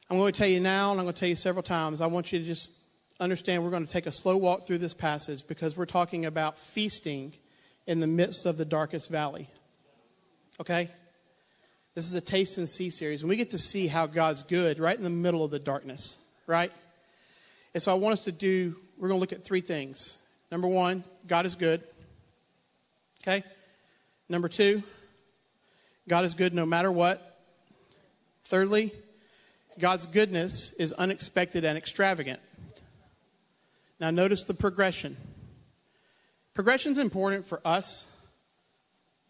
I'm 0.09 0.17
going 0.17 0.33
to 0.33 0.37
tell 0.37 0.49
you 0.49 0.59
now, 0.59 0.91
and 0.91 0.99
I'm 0.99 1.05
going 1.05 1.13
to 1.13 1.19
tell 1.19 1.29
you 1.29 1.37
several 1.37 1.63
times. 1.63 2.01
I 2.01 2.07
want 2.07 2.33
you 2.33 2.39
to 2.39 2.45
just 2.45 2.77
understand 3.21 3.63
we're 3.63 3.69
going 3.69 3.85
to 3.85 3.91
take 3.91 4.07
a 4.07 4.11
slow 4.11 4.35
walk 4.35 4.65
through 4.67 4.79
this 4.79 4.93
passage 4.93 5.47
because 5.47 5.77
we're 5.77 5.85
talking 5.85 6.25
about 6.25 6.59
feasting 6.59 7.31
in 7.87 8.01
the 8.01 8.07
midst 8.07 8.45
of 8.45 8.57
the 8.57 8.65
darkest 8.65 9.09
valley. 9.09 9.47
Okay? 10.61 10.89
This 11.95 12.05
is 12.05 12.13
a 12.13 12.21
taste 12.21 12.59
and 12.59 12.69
see 12.69 12.91
series, 12.91 13.23
and 13.23 13.29
we 13.29 13.35
get 13.35 13.51
to 13.51 13.57
see 13.57 13.87
how 13.87 14.05
God's 14.05 14.43
good 14.43 14.77
right 14.79 14.95
in 14.95 15.03
the 15.03 15.09
middle 15.09 15.43
of 15.43 15.49
the 15.49 15.59
darkness, 15.59 16.19
right? 16.45 16.71
And 17.73 17.81
so 17.81 17.91
I 17.91 17.95
want 17.95 18.13
us 18.13 18.25
to 18.25 18.31
do, 18.31 18.75
we're 18.97 19.07
going 19.07 19.17
to 19.17 19.21
look 19.21 19.33
at 19.33 19.43
three 19.43 19.61
things. 19.61 20.23
Number 20.51 20.67
one, 20.67 21.03
God 21.25 21.47
is 21.47 21.55
good. 21.55 21.81
Okay? 23.23 23.43
Number 24.29 24.47
two, 24.47 24.83
God 26.07 26.25
is 26.25 26.35
good 26.35 26.53
no 26.53 26.65
matter 26.65 26.91
what. 26.91 27.19
Thirdly, 28.45 28.91
God's 29.79 30.05
goodness 30.05 30.73
is 30.73 30.93
unexpected 30.93 31.63
and 31.63 31.75
extravagant. 31.75 32.39
Now, 33.99 34.11
notice 34.11 34.43
the 34.43 34.53
progression. 34.53 35.17
Progression 36.53 36.91
is 36.91 36.99
important 36.99 37.47
for 37.47 37.61
us 37.65 38.10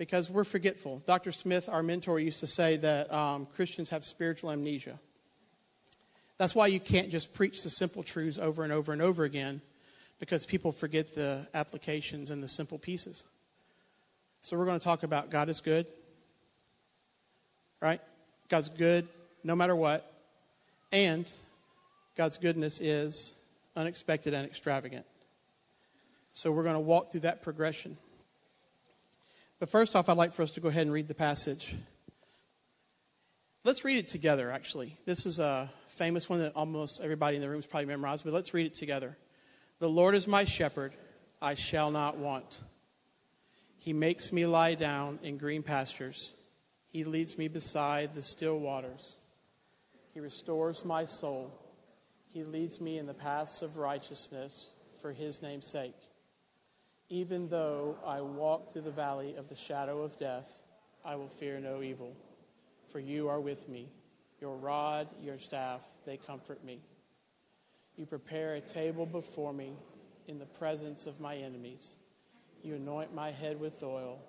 because 0.01 0.31
we're 0.31 0.43
forgetful. 0.43 1.03
Dr. 1.05 1.31
Smith, 1.31 1.70
our 1.70 1.84
mentor, 1.84 2.20
used 2.20 2.39
to 2.39 2.48
say 2.48 2.75
that 2.75 3.13
um, 3.13 3.46
Christians 3.46 3.89
have 3.89 4.03
spiritual 4.03 4.50
amnesia. 4.50 4.98
That's 6.39 6.55
why 6.55 6.65
you 6.65 6.79
can't 6.79 7.12
just 7.12 7.36
preach 7.36 7.62
the 7.62 7.70
simple 7.70 8.01
truths 8.01 8.39
over 8.39 8.63
and 8.63 8.74
over 8.74 8.93
and 8.93 9.00
over 9.00 9.25
again 9.25 9.62
because 10.20 10.43
people 10.43 10.72
forget 10.72 11.13
the 11.13 11.48
applications 11.53 12.31
and 12.31 12.41
the 12.41 12.48
simple 12.48 12.79
pieces. 12.79 13.25
So, 14.41 14.58
we're 14.58 14.65
going 14.65 14.79
to 14.79 14.84
talk 14.84 15.03
about 15.03 15.29
God 15.29 15.50
is 15.50 15.62
good, 15.62 15.86
right? 17.79 18.01
God's 18.50 18.70
good 18.70 19.08
no 19.43 19.55
matter 19.55 19.75
what. 19.75 20.12
And 20.91 21.31
God's 22.17 22.39
goodness 22.39 22.81
is 22.81 23.39
unexpected 23.75 24.34
and 24.34 24.48
extravagant. 24.48 25.05
So 26.34 26.51
we're 26.51 26.63
going 26.63 26.74
to 26.74 26.79
walk 26.79 27.12
through 27.12 27.22
that 27.22 27.43
progression. 27.43 28.00
But 29.62 29.70
first 29.70 29.96
off, 29.96 30.10
I'd 30.10 30.18
like 30.18 30.34
for 30.34 30.41
us 30.41 30.50
to 30.53 30.60
go 30.60 30.70
ahead 30.70 30.88
and 30.88 30.91
read 30.91 31.08
the 31.08 31.13
passage. 31.13 31.75
Let's 33.63 33.86
read 33.86 34.00
it 34.00 34.08
together, 34.08 34.51
actually. 34.51 34.98
This 35.06 35.27
is 35.27 35.38
a 35.38 35.70
famous 35.89 36.27
one 36.27 36.39
that 36.39 36.56
almost 36.56 37.00
everybody 37.00 37.36
in 37.36 37.44
the 37.44 37.48
room 37.48 37.60
has 37.60 37.68
probably 37.68 37.86
memorized, 37.86 38.25
but 38.25 38.34
let's 38.34 38.56
read 38.56 38.65
it 38.65 38.74
together. 38.74 39.15
The 39.77 39.88
Lord 39.88 40.15
is 40.15 40.27
my 40.27 40.46
shepherd, 40.46 40.94
I 41.44 41.53
shall 41.53 41.91
not 41.91 42.18
want. 42.18 42.60
He 43.77 43.94
makes 43.94 44.34
me 44.34 44.48
lie 44.48 44.74
down 44.74 45.20
in 45.22 45.38
green 45.38 45.62
pastures, 45.62 46.34
He 46.88 47.03
leads 47.03 47.38
me 47.38 47.48
beside 47.48 48.15
the 48.15 48.24
still 48.24 48.58
waters. 48.58 49.18
He 50.12 50.20
restores 50.22 50.84
my 50.84 51.06
soul. 51.06 51.53
He 52.30 52.44
leads 52.44 52.82
me 52.82 52.98
in 52.98 53.06
the 53.06 53.13
paths 53.13 53.62
of 53.62 53.77
righteousness 53.77 54.72
for 55.03 55.13
his 55.13 55.44
name's 55.44 55.68
sake. 55.68 55.94
Even 57.12 57.50
though 57.50 57.98
I 58.06 58.22
walk 58.22 58.72
through 58.72 58.84
the 58.84 58.91
valley 58.91 59.36
of 59.36 59.50
the 59.50 59.56
shadow 59.56 60.01
of 60.01 60.18
death, 60.18 60.50
I 61.03 61.18
will 61.18 61.27
fear 61.27 61.60
no 61.60 61.82
evil, 61.82 62.15
for 62.88 63.01
you 63.01 63.27
are 63.27 63.41
with 63.41 63.68
me. 63.68 63.89
Your 64.39 64.56
rod, 64.56 65.10
your 65.22 65.38
staff, 65.38 65.82
they 66.06 66.15
comfort 66.15 66.63
me. 66.63 66.80
You 67.98 68.06
prepare 68.06 68.53
a 68.53 68.62
table 68.62 69.06
before 69.06 69.51
me 69.51 69.74
in 70.30 70.39
the 70.39 70.46
presence 70.46 71.06
of 71.06 71.20
my 71.20 71.36
enemies. 71.36 71.98
You 72.63 72.75
anoint 72.75 73.13
my 73.13 73.30
head 73.30 73.60
with 73.60 73.84
oil, 73.84 74.20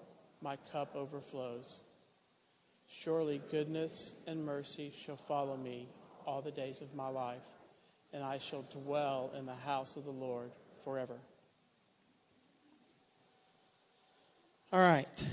my 0.40 0.56
cup 0.72 0.96
overflows. 0.96 1.78
Surely 2.88 3.40
goodness 3.48 4.16
and 4.26 4.44
mercy 4.44 4.92
shall 4.92 5.16
follow 5.16 5.56
me 5.56 5.88
all 6.26 6.42
the 6.42 6.50
days 6.50 6.80
of 6.80 6.96
my 6.96 7.06
life, 7.06 7.46
and 8.12 8.24
I 8.24 8.40
shall 8.40 8.62
dwell 8.62 9.30
in 9.38 9.46
the 9.46 9.54
house 9.54 9.94
of 9.94 10.04
the 10.04 10.10
Lord 10.10 10.50
forever. 10.82 11.20
All 14.72 14.80
right. 14.80 15.26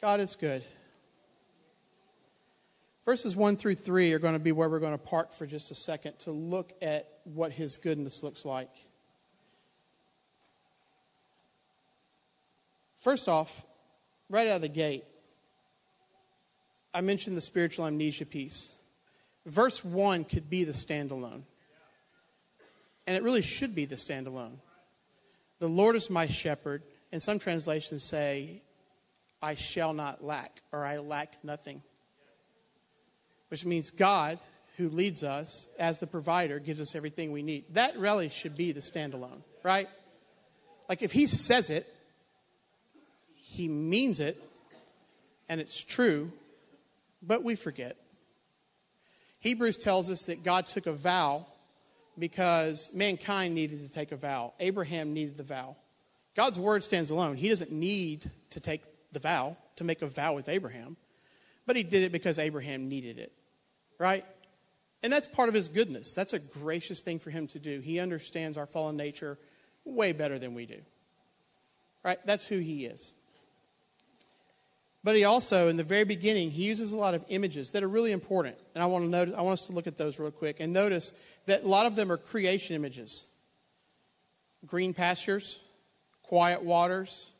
God 0.00 0.20
is 0.20 0.36
good. 0.36 0.62
Verses 3.04 3.34
1 3.34 3.56
through 3.56 3.74
3 3.74 4.12
are 4.12 4.20
going 4.20 4.34
to 4.34 4.38
be 4.38 4.52
where 4.52 4.68
we're 4.68 4.78
going 4.78 4.92
to 4.92 4.98
park 4.98 5.32
for 5.32 5.46
just 5.46 5.72
a 5.72 5.74
second 5.74 6.16
to 6.20 6.30
look 6.30 6.72
at 6.80 7.08
what 7.24 7.50
his 7.50 7.76
goodness 7.76 8.22
looks 8.22 8.44
like. 8.44 8.70
First 12.98 13.28
off, 13.28 13.64
right 14.30 14.46
out 14.46 14.56
of 14.56 14.62
the 14.62 14.68
gate, 14.68 15.04
I 16.94 17.00
mentioned 17.00 17.36
the 17.36 17.40
spiritual 17.40 17.84
amnesia 17.86 18.26
piece. 18.26 18.76
Verse 19.44 19.84
1 19.84 20.24
could 20.24 20.48
be 20.48 20.62
the 20.62 20.72
standalone. 20.72 21.42
And 23.08 23.16
it 23.16 23.24
really 23.24 23.42
should 23.42 23.74
be 23.74 23.86
the 23.86 23.96
standalone. 23.96 24.58
The 25.58 25.68
Lord 25.68 25.96
is 25.96 26.10
my 26.10 26.26
shepherd. 26.26 26.82
And 27.10 27.22
some 27.22 27.38
translations 27.38 28.04
say, 28.04 28.62
I 29.40 29.54
shall 29.54 29.94
not 29.94 30.22
lack, 30.22 30.60
or 30.72 30.84
I 30.84 30.98
lack 30.98 31.42
nothing. 31.42 31.82
Which 33.48 33.64
means 33.64 33.90
God, 33.90 34.38
who 34.76 34.90
leads 34.90 35.24
us 35.24 35.68
as 35.78 35.98
the 35.98 36.06
provider, 36.06 36.58
gives 36.58 36.80
us 36.80 36.94
everything 36.94 37.32
we 37.32 37.42
need. 37.42 37.64
That 37.70 37.96
really 37.98 38.28
should 38.28 38.56
be 38.56 38.72
the 38.72 38.80
standalone, 38.80 39.42
right? 39.62 39.88
Like 40.88 41.02
if 41.02 41.12
He 41.12 41.26
says 41.26 41.70
it, 41.70 41.86
he 43.50 43.66
means 43.66 44.20
it, 44.20 44.36
and 45.48 45.58
it's 45.58 45.82
true, 45.82 46.30
but 47.22 47.42
we 47.42 47.56
forget. 47.56 47.96
Hebrews 49.40 49.78
tells 49.78 50.10
us 50.10 50.24
that 50.26 50.44
God 50.44 50.66
took 50.66 50.86
a 50.86 50.92
vow 50.92 51.46
because 52.18 52.90
mankind 52.92 53.54
needed 53.54 53.86
to 53.86 53.92
take 53.92 54.12
a 54.12 54.16
vow. 54.16 54.52
Abraham 54.60 55.12
needed 55.12 55.36
the 55.36 55.44
vow. 55.44 55.76
God's 56.34 56.58
word 56.58 56.84
stands 56.84 57.10
alone. 57.10 57.36
He 57.36 57.48
doesn't 57.48 57.72
need 57.72 58.30
to 58.50 58.60
take 58.60 58.82
the 59.12 59.18
vow, 59.18 59.56
to 59.76 59.84
make 59.84 60.02
a 60.02 60.06
vow 60.06 60.34
with 60.34 60.48
Abraham, 60.48 60.96
but 61.66 61.76
he 61.76 61.82
did 61.82 62.02
it 62.02 62.12
because 62.12 62.38
Abraham 62.38 62.88
needed 62.88 63.18
it, 63.18 63.32
right? 63.98 64.24
And 65.02 65.12
that's 65.12 65.26
part 65.26 65.48
of 65.48 65.54
his 65.54 65.68
goodness. 65.68 66.12
That's 66.12 66.32
a 66.32 66.38
gracious 66.38 67.00
thing 67.00 67.18
for 67.18 67.30
him 67.30 67.46
to 67.48 67.58
do. 67.58 67.80
He 67.80 68.00
understands 68.00 68.56
our 68.56 68.66
fallen 68.66 68.96
nature 68.96 69.38
way 69.84 70.12
better 70.12 70.38
than 70.38 70.54
we 70.54 70.66
do, 70.66 70.80
right? 72.04 72.18
That's 72.24 72.46
who 72.46 72.58
he 72.58 72.84
is. 72.84 73.12
But 75.08 75.16
he 75.16 75.24
also, 75.24 75.68
in 75.68 75.78
the 75.78 75.84
very 75.84 76.04
beginning, 76.04 76.50
he 76.50 76.64
uses 76.64 76.92
a 76.92 76.98
lot 76.98 77.14
of 77.14 77.24
images 77.30 77.70
that 77.70 77.82
are 77.82 77.88
really 77.88 78.12
important. 78.12 78.56
And 78.74 78.84
I 78.84 78.86
want, 78.88 79.06
to 79.06 79.08
notice, 79.08 79.34
I 79.34 79.40
want 79.40 79.58
us 79.58 79.66
to 79.68 79.72
look 79.72 79.86
at 79.86 79.96
those 79.96 80.18
real 80.18 80.30
quick 80.30 80.60
and 80.60 80.70
notice 80.70 81.14
that 81.46 81.62
a 81.62 81.66
lot 81.66 81.86
of 81.86 81.96
them 81.96 82.12
are 82.12 82.18
creation 82.18 82.76
images 82.76 83.24
green 84.66 84.92
pastures, 84.92 85.60
quiet 86.22 86.62
waters, 86.62 87.30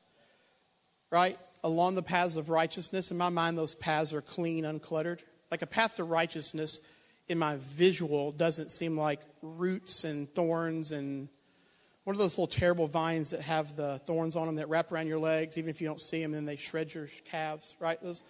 right? 1.11 1.37
Along 1.63 1.95
the 1.95 2.01
paths 2.01 2.39
of 2.39 2.49
righteousness. 2.49 3.11
In 3.11 3.19
my 3.19 3.29
mind, 3.29 3.59
those 3.59 3.75
paths 3.75 4.15
are 4.15 4.23
clean, 4.23 4.65
uncluttered. 4.65 5.19
Like 5.51 5.61
a 5.61 5.67
path 5.67 5.97
to 5.97 6.05
righteousness 6.05 6.81
in 7.29 7.39
my 7.39 7.57
visual 7.57 8.33
doesn't 8.33 8.71
seem 8.71 8.97
like 8.97 9.21
roots 9.43 10.05
and 10.05 10.27
thorns 10.35 10.91
and 10.91 11.29
what 12.09 12.15
are 12.15 12.21
those 12.21 12.39
little 12.39 12.47
terrible 12.47 12.87
vines 12.87 13.33
that 13.33 13.43
have 13.43 13.77
the 13.77 13.99
thorns 14.07 14.35
on 14.35 14.47
them 14.47 14.57
that 14.57 14.67
wrap 14.71 14.91
around 14.91 15.09
your 15.09 15.19
legs, 15.19 15.59
even 15.59 15.69
if 15.69 15.79
you 15.79 15.87
don't 15.87 16.01
see 16.01 16.23
them, 16.23 16.33
and 16.33 16.49
they 16.49 16.57
shred 16.57 16.95
your 16.95 17.07
calves, 17.27 17.75
right? 17.81 18.03
Those, 18.03 18.23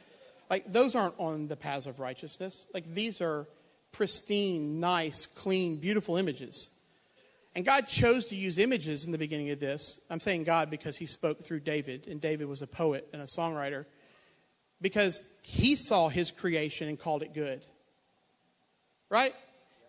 like 0.50 0.64
those 0.66 0.96
aren't 0.96 1.14
on 1.16 1.46
the 1.46 1.54
paths 1.54 1.86
of 1.86 2.00
righteousness. 2.00 2.66
Like 2.74 2.92
these 2.92 3.20
are 3.20 3.46
pristine, 3.92 4.80
nice, 4.80 5.26
clean, 5.26 5.76
beautiful 5.76 6.16
images. 6.16 6.76
And 7.54 7.64
God 7.64 7.86
chose 7.86 8.24
to 8.30 8.34
use 8.34 8.58
images 8.58 9.04
in 9.04 9.12
the 9.12 9.16
beginning 9.16 9.50
of 9.50 9.60
this. 9.60 10.04
I'm 10.10 10.18
saying 10.18 10.42
God 10.42 10.70
because 10.70 10.96
he 10.96 11.06
spoke 11.06 11.44
through 11.44 11.60
David, 11.60 12.08
and 12.08 12.20
David 12.20 12.48
was 12.48 12.62
a 12.62 12.66
poet 12.66 13.06
and 13.12 13.22
a 13.22 13.26
songwriter, 13.26 13.84
because 14.82 15.22
he 15.42 15.76
saw 15.76 16.08
his 16.08 16.32
creation 16.32 16.88
and 16.88 16.98
called 16.98 17.22
it 17.22 17.32
good. 17.32 17.64
Right? 19.08 19.34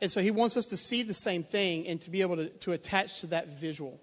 And 0.02 0.12
so 0.12 0.22
he 0.22 0.32
wants 0.32 0.56
us 0.56 0.66
to 0.68 0.78
see 0.78 1.04
the 1.04 1.14
same 1.14 1.44
thing 1.44 1.88
and 1.88 2.00
to 2.02 2.10
be 2.10 2.22
able 2.22 2.38
to, 2.38 2.50
to 2.50 2.72
attach 2.72 3.22
to 3.22 3.28
that 3.28 3.60
visual. 3.60 4.00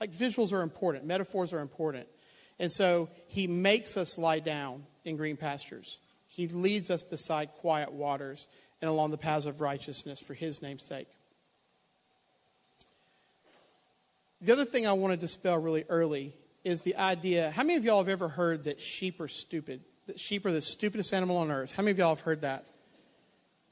Like 0.00 0.10
visuals 0.10 0.52
are 0.52 0.62
important, 0.62 1.04
metaphors 1.04 1.52
are 1.52 1.60
important. 1.60 2.06
And 2.58 2.72
so 2.72 3.08
he 3.28 3.46
makes 3.46 3.96
us 3.96 4.18
lie 4.18 4.40
down 4.40 4.84
in 5.04 5.16
green 5.16 5.36
pastures. 5.36 6.00
He 6.28 6.48
leads 6.48 6.90
us 6.90 7.02
beside 7.02 7.48
quiet 7.60 7.92
waters 7.92 8.48
and 8.80 8.90
along 8.90 9.10
the 9.10 9.18
paths 9.18 9.46
of 9.46 9.60
righteousness 9.60 10.20
for 10.20 10.34
his 10.34 10.62
name's 10.62 10.84
sake. 10.84 11.08
The 14.40 14.52
other 14.52 14.64
thing 14.64 14.86
I 14.86 14.92
want 14.92 15.12
to 15.12 15.16
dispel 15.16 15.58
really 15.58 15.84
early 15.88 16.34
is 16.62 16.82
the 16.82 16.96
idea 16.96 17.50
how 17.50 17.62
many 17.62 17.76
of 17.76 17.84
y'all 17.84 17.98
have 17.98 18.08
ever 18.08 18.28
heard 18.28 18.64
that 18.64 18.80
sheep 18.80 19.20
are 19.20 19.28
stupid? 19.28 19.80
That 20.08 20.20
sheep 20.20 20.44
are 20.44 20.52
the 20.52 20.60
stupidest 20.60 21.14
animal 21.14 21.38
on 21.38 21.50
earth? 21.50 21.72
How 21.72 21.82
many 21.82 21.92
of 21.92 21.98
y'all 21.98 22.14
have 22.14 22.20
heard 22.20 22.42
that? 22.42 22.64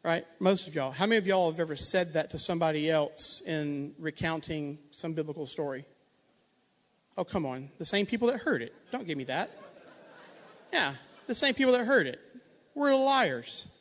Right? 0.04 0.24
Most 0.38 0.68
of 0.68 0.74
y'all. 0.74 0.92
How 0.92 1.06
many 1.06 1.16
of 1.16 1.26
y'all 1.26 1.50
have 1.50 1.58
ever 1.58 1.74
said 1.74 2.12
that 2.12 2.30
to 2.30 2.38
somebody 2.38 2.90
else 2.90 3.42
in 3.46 3.94
recounting 3.98 4.78
some 4.90 5.14
biblical 5.14 5.46
story? 5.46 5.86
Oh, 7.16 7.24
come 7.24 7.46
on. 7.46 7.70
The 7.78 7.84
same 7.84 8.06
people 8.06 8.28
that 8.28 8.40
heard 8.40 8.60
it. 8.60 8.74
Don't 8.92 9.06
give 9.06 9.16
me 9.16 9.24
that. 9.24 9.50
Yeah, 10.72 10.94
the 11.26 11.34
same 11.34 11.54
people 11.54 11.72
that 11.72 11.84
heard 11.86 12.06
it. 12.06 12.20
We're 12.74 12.94
liars. 12.94 13.72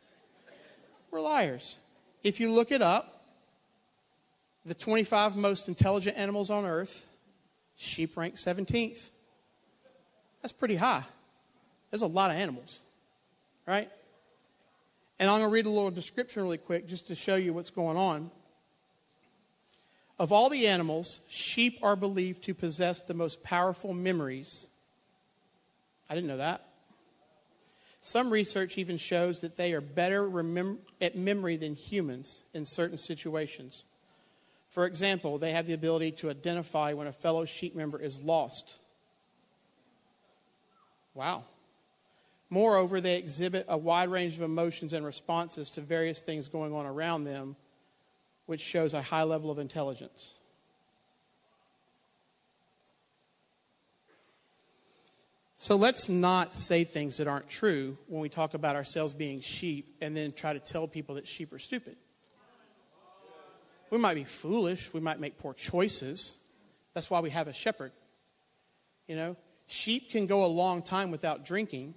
We're 1.12 1.22
liars. 1.22 1.78
If 2.24 2.40
you 2.40 2.52
look 2.52 2.72
it 2.72 2.82
up, 2.82 3.06
the 4.66 4.74
25 4.74 5.36
most 5.36 5.68
intelligent 5.68 6.18
animals 6.18 6.50
on 6.50 6.66
earth, 6.66 7.06
sheep 7.76 8.16
rank 8.16 8.36
17th. 8.36 9.10
That's 10.42 10.54
pretty 10.54 10.76
high. 10.76 11.04
There's 11.90 12.02
a 12.02 12.08
lot 12.08 12.32
of 12.32 12.38
animals, 12.38 12.80
right? 13.68 13.90
And 15.20 15.30
I'm 15.30 15.40
going 15.40 15.50
to 15.50 15.54
read 15.54 15.66
a 15.66 15.70
little 15.70 15.92
description 15.92 16.44
really 16.44 16.58
quick 16.58 16.88
just 16.88 17.08
to 17.08 17.16
show 17.16 17.36
you 17.36 17.54
what's 17.54 17.70
going 17.70 17.98
on. 17.98 18.32
Of 20.20 20.32
all 20.32 20.50
the 20.50 20.68
animals, 20.68 21.26
sheep 21.30 21.80
are 21.82 21.96
believed 21.96 22.44
to 22.44 22.54
possess 22.54 23.02
the 23.02 23.14
most 23.14 23.44
powerful 23.44 23.94
memories. 23.94 24.68
I 26.10 26.16
didn't 26.16 26.28
know 26.28 26.38
that. 26.38 26.66
Some 28.02 28.32
research 28.32 28.78
even 28.78 28.98
shows 28.98 29.42
that 29.42 29.56
they 29.56 29.74
are 29.74 29.82
better 29.82 30.30
remem- 30.30 30.80
at 31.00 31.16
memory 31.16 31.56
than 31.56 31.74
humans 31.74 32.44
in 32.54 32.66
certain 32.66 32.98
situations. 32.98 33.86
For 34.70 34.86
example, 34.86 35.38
they 35.38 35.52
have 35.52 35.68
the 35.68 35.74
ability 35.74 36.12
to 36.14 36.30
identify 36.30 36.94
when 36.94 37.08
a 37.08 37.12
fellow 37.12 37.46
sheep 37.46 37.76
member 37.76 38.00
is 38.00 38.22
lost. 38.22 38.78
Wow. 41.14 41.46
Moreover, 42.54 43.02
they 43.02 43.18
exhibit 43.18 43.66
a 43.68 43.76
wide 43.76 44.10
range 44.10 44.36
of 44.36 44.44
emotions 44.44 44.94
and 44.94 45.04
responses 45.04 45.72
to 45.72 45.82
various 45.82 46.22
things 46.22 46.48
going 46.48 46.72
on 46.72 46.86
around 46.86 47.24
them, 47.24 47.56
which 48.46 48.62
shows 48.62 48.94
a 48.94 49.02
high 49.02 49.24
level 49.24 49.50
of 49.50 49.58
intelligence. 49.58 50.36
So 55.58 55.76
let's 55.76 56.08
not 56.10 56.56
say 56.56 56.84
things 56.84 57.18
that 57.18 57.26
aren't 57.26 57.50
true 57.50 57.98
when 58.06 58.22
we 58.22 58.30
talk 58.30 58.54
about 58.54 58.76
ourselves 58.76 59.14
being 59.14 59.42
sheep 59.42 59.96
and 60.00 60.16
then 60.16 60.32
try 60.32 60.54
to 60.54 60.60
tell 60.60 60.88
people 60.88 61.16
that 61.16 61.28
sheep 61.28 61.52
are 61.54 61.58
stupid. 61.58 61.96
We 63.90 63.98
might 63.98 64.14
be 64.14 64.26
foolish, 64.26 64.94
we 64.94 65.00
might 65.00 65.20
make 65.20 65.40
poor 65.40 65.56
choices. 65.56 66.38
That's 66.94 67.10
why 67.10 67.20
we 67.22 67.32
have 67.32 67.48
a 67.48 67.54
shepherd. 67.54 67.94
You 69.08 69.16
know, 69.16 69.38
sheep 69.66 70.12
can 70.12 70.28
go 70.28 70.46
a 70.46 70.52
long 70.54 70.84
time 70.84 71.10
without 71.10 71.46
drinking 71.46 71.96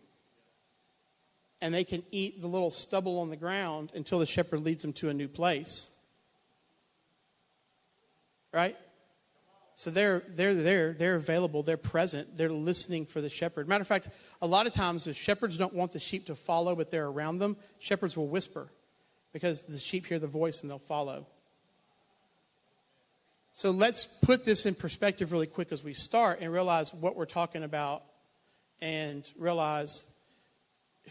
and 1.61 1.73
they 1.73 1.85
can 1.85 2.03
eat 2.11 2.41
the 2.41 2.49
little 2.49 2.71
stubble 2.71 3.21
on 3.21 3.31
the 3.31 3.37
ground 3.37 3.93
until 3.95 4.19
the 4.19 4.27
shepherd 4.27 4.61
leads 4.61 4.83
them 4.83 4.93
to 4.95 5.09
a 5.09 5.15
new 5.15 5.29
place. 5.29 5.95
Right? 8.53 8.77
So 9.77 9.91
they're 9.91 10.23
they're 10.29 10.55
there, 10.55 10.95
they're 10.95 11.17
available, 11.17 11.63
they're 11.63 11.77
present, 11.77 12.39
they're 12.39 12.49
listening 12.49 13.05
for 13.05 13.21
the 13.21 13.29
shepherd. 13.29 13.69
Matter 13.69 13.83
of 13.83 13.89
fact, 13.89 14.09
a 14.41 14.47
lot 14.47 14.67
of 14.67 14.73
times 14.73 15.07
if 15.07 15.17
shepherds 15.17 15.59
don't 15.59 15.75
want 15.75 15.93
the 15.93 16.01
sheep 16.01 16.27
to 16.27 16.35
follow, 16.35 16.75
but 16.75 16.91
they're 16.91 17.07
around 17.07 17.39
them, 17.39 17.57
shepherds 17.79 18.17
will 18.17 18.27
whisper 18.27 18.69
because 19.35 19.63
the 19.63 19.79
sheep 19.79 20.07
hear 20.07 20.19
the 20.19 20.27
voice 20.27 20.63
and 20.63 20.71
they'll 20.71 20.79
follow. 20.79 21.27
So 23.53 23.71
let's 23.71 24.05
put 24.05 24.45
this 24.45 24.65
in 24.65 24.75
perspective 24.75 25.33
really 25.33 25.47
quick 25.47 25.73
as 25.73 25.85
we 25.85 25.95
start 25.95 26.41
and 26.41 26.53
realize 26.53 26.93
what 26.93 27.17
we're 27.17 27.27
talking 27.27 27.63
about 27.63 28.03
and 28.81 29.31
realize 29.39 30.05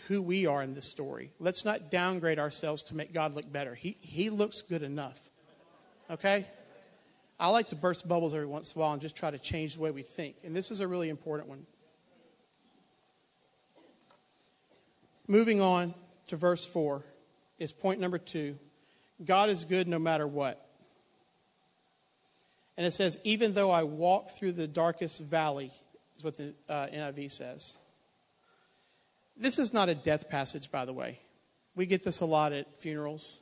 who 0.08 0.22
we 0.22 0.46
are 0.46 0.62
in 0.62 0.74
this 0.74 0.90
story. 0.90 1.32
Let's 1.40 1.66
not 1.66 1.90
downgrade 1.90 2.40
ourselves 2.40 2.84
to 2.84 2.96
make 2.96 3.14
God 3.14 3.34
look 3.34 3.52
better. 3.52 3.76
He, 3.76 3.98
he 4.00 4.30
looks 4.30 4.62
good 4.62 4.84
enough. 4.84 5.20
Okay? 6.10 6.46
I 7.40 7.50
like 7.50 7.68
to 7.70 7.76
burst 7.76 8.08
bubbles 8.08 8.34
every 8.34 8.46
once 8.46 8.74
in 8.74 8.80
a 8.80 8.82
while 8.82 8.94
and 8.94 9.02
just 9.02 9.16
try 9.16 9.32
to 9.32 9.40
change 9.40 9.76
the 9.76 9.82
way 9.82 9.92
we 9.92 10.04
think. 10.04 10.36
And 10.44 10.56
this 10.56 10.72
is 10.72 10.80
a 10.80 10.88
really 10.88 11.10
important 11.10 11.50
one. 11.50 11.66
Moving 15.28 15.60
on 15.60 15.94
to 16.28 16.38
verse 16.38 16.66
4 16.66 17.04
is 17.58 17.72
point 17.72 18.00
number 18.00 18.18
two 18.18 18.58
God 19.24 19.50
is 19.50 19.64
good 19.64 19.88
no 19.88 19.98
matter 19.98 20.28
what. 20.28 20.62
And 22.78 22.86
it 22.86 22.92
says, 22.92 23.18
even 23.24 23.54
though 23.54 23.72
I 23.72 23.84
walk 23.84 24.32
through 24.32 24.52
the 24.52 24.68
darkest 24.68 25.22
valley, 25.22 25.72
is 26.18 26.24
what 26.24 26.36
the 26.36 26.54
uh, 26.68 26.88
NIV 26.88 27.32
says. 27.32 27.78
This 29.38 29.60
is 29.60 29.74
not 29.74 29.90
a 29.90 29.96
death 29.96 30.30
passage, 30.30 30.72
by 30.72 30.86
the 30.86 30.94
way. 30.94 31.20
We 31.76 31.86
get 31.86 32.04
this 32.04 32.22
a 32.22 32.26
lot 32.26 32.54
at 32.54 32.82
funerals. 32.82 33.40